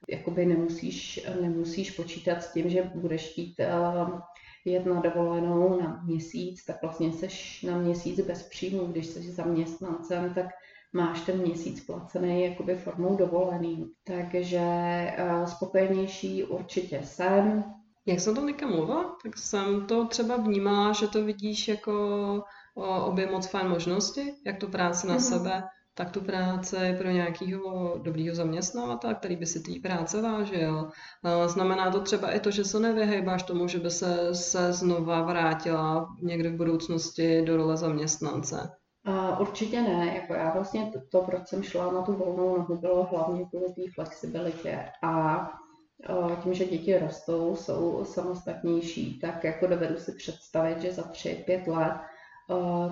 [0.09, 4.21] jakoby nemusíš, nemusíš počítat s tím, že budeš chtít uh,
[4.65, 8.87] jet na dovolenou na měsíc, tak vlastně seš na měsíc bez příjmu.
[8.87, 10.47] Když jsi zaměstnancem, tak
[10.93, 13.91] máš ten měsíc placený jakoby formou dovolený.
[14.05, 14.61] Takže
[15.19, 17.65] uh, spokojenější určitě jsem.
[18.07, 21.93] Jak jsem to teďka mluvila, tak jsem to třeba vnímala, že to vidíš jako
[23.05, 25.39] obě moc fajn možnosti, jak tu práci na mm-hmm.
[25.39, 25.63] sebe
[26.01, 30.89] tak tu práci pro nějakého dobrého zaměstnavatele, který by si té práce vážil.
[31.47, 36.09] Znamená to třeba i to, že se nevyhejbáš tomu, že by se, se znova vrátila
[36.23, 38.71] někdy v budoucnosti do role zaměstnance.
[39.09, 40.15] Uh, určitě ne.
[40.15, 43.73] Jako já vlastně to, to, proč jsem šla na tu volnou nohu, bylo hlavně kvůli
[43.73, 44.79] té flexibilitě.
[45.03, 45.51] A
[46.43, 51.67] tím, že děti rostou, jsou samostatnější, tak jako dovedu si představit, že za tři, pět
[51.67, 51.95] let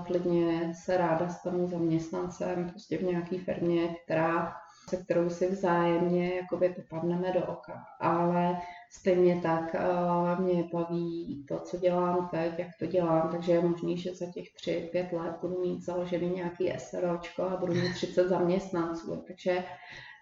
[0.06, 4.54] klidně se ráda stanu zaměstnancem prostě v nějaké firmě, která,
[4.88, 7.84] se kterou si vzájemně jakoby popadneme do oka.
[8.00, 9.76] Ale stejně tak
[10.38, 14.52] mě baví to, co dělám teď, jak to dělám, takže je možný, že za těch
[14.54, 19.24] tři, pět let budu mít založený nějaký SROčko a budu mít 30 zaměstnanců.
[19.26, 19.64] Takže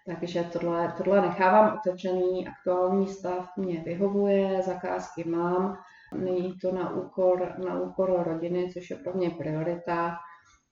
[0.05, 5.77] takže tohle, tohle nechávám otevřený, aktuální stav mě vyhovuje, zakázky mám,
[6.15, 10.17] Není to na úkor, na úkor rodiny, což je pro mě priorita.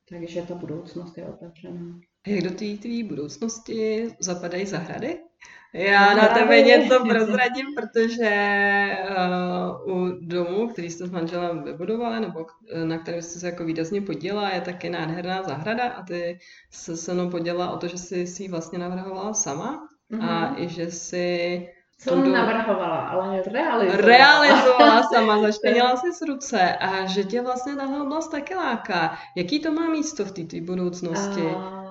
[0.10, 2.00] takže ta budoucnost je otevřená.
[2.28, 5.20] Jak do té tvý budoucnosti zapadají zahrady?
[5.74, 8.32] Já na tebe něco prozradím, protože
[9.88, 12.46] uh, u domu, který jste s manželem vybudovali, nebo
[12.84, 16.40] na kterém jste se jako výrazně podělala, je taky nádherná zahrada a ty
[16.72, 20.30] se se mnou podělala o to, že jsi si ji vlastně navrhovala sama mm-hmm.
[20.30, 20.64] a mhm.
[20.64, 21.68] i že si
[21.98, 22.32] co do...
[22.32, 24.08] navrhovala, ale realizovala.
[24.08, 29.18] Realizovala sama, zaštěnila si z ruce a že tě vlastně tahle oblast taky láká.
[29.36, 31.42] Jaký to má místo v té budoucnosti?
[31.42, 31.86] A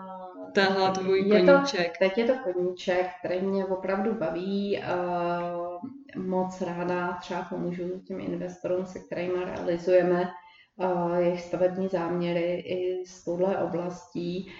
[0.54, 1.98] Tahle tvůj je koníček.
[1.98, 4.78] To, teď je to koníček, který mě opravdu baví.
[4.78, 10.30] Uh, moc ráda třeba pomůžu těm investorům, se kterými realizujeme
[10.76, 14.52] uh, jejich stavební záměry i z touhle oblastí.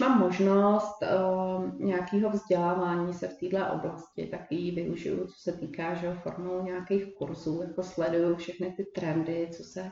[0.00, 5.94] Mám možnost uh, nějakého vzdělávání se v této oblasti, tak ji využiju, co se týká
[5.94, 9.90] že, formou nějakých kurzů, jako sleduju všechny ty trendy, co se,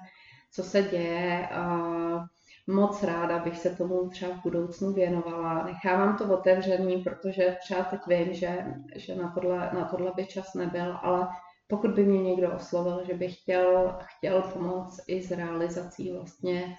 [0.53, 1.49] co se děje.
[1.57, 2.23] Uh,
[2.67, 5.65] moc ráda bych se tomu třeba v budoucnu věnovala.
[5.65, 8.65] Nechávám to otevřený, protože třeba teď vím, že,
[8.97, 11.29] že na, tohle, na tohle by čas nebyl, ale
[11.69, 16.77] pokud by mě někdo oslovil, že by chtěl, chtěl pomoct i s realizací vlastně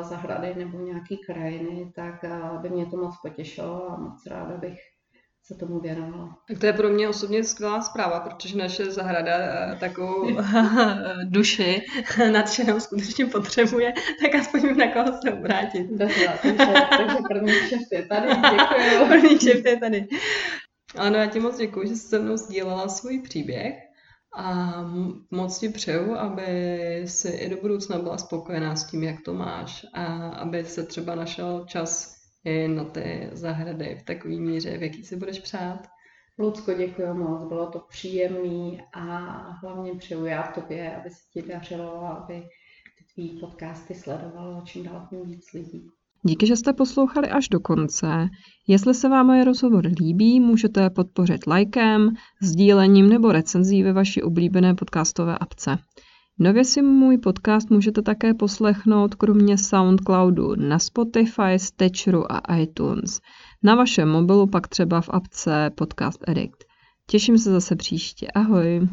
[0.00, 4.78] zahrady nebo nějaký krajiny, tak uh, by mě to moc potěšilo a moc ráda bych
[5.44, 6.36] se tomu věnovala.
[6.48, 10.28] Tak to je pro mě osobně skvělá zpráva, protože naše zahrada eh, takovou
[11.24, 11.82] duši
[12.32, 15.86] nadšenou skutečně potřebuje, tak aspoň na koho se obrátit.
[15.90, 16.66] Dobře, takže,
[16.98, 19.08] takže první kšeft je tady, děkuji.
[19.08, 20.06] První kšeft je tady.
[20.98, 23.74] Ano, já ti moc děkuji, že jsi se mnou sdílela svůj příběh
[24.36, 24.72] a
[25.30, 26.46] moc ti přeju, aby
[27.06, 31.14] si i do budoucna byla spokojená s tím, jak to máš a aby se třeba
[31.14, 35.88] našel čas i na ty zahrady v takové míře, v jaký si budeš přát.
[36.38, 39.06] Lucko, děkuji moc, bylo to příjemné a
[39.50, 42.42] hlavně přeju já tobě, aby se ti dařilo, aby
[42.98, 45.90] ty tvý podcasty sledovalo čím dál tím víc lidí.
[46.24, 48.28] Díky, že jste poslouchali až do konce.
[48.68, 52.10] Jestli se vám moje rozhovor líbí, můžete podpořit lajkem,
[52.42, 55.78] sdílením nebo recenzí ve vaší oblíbené podcastové apce.
[56.38, 63.20] Nově si můj podcast můžete také poslechnout kromě Soundcloudu na Spotify, Stitcheru a iTunes.
[63.62, 66.64] Na vašem mobilu pak třeba v apce Podcast Addict.
[67.06, 68.26] Těším se zase příště.
[68.34, 68.88] Ahoj!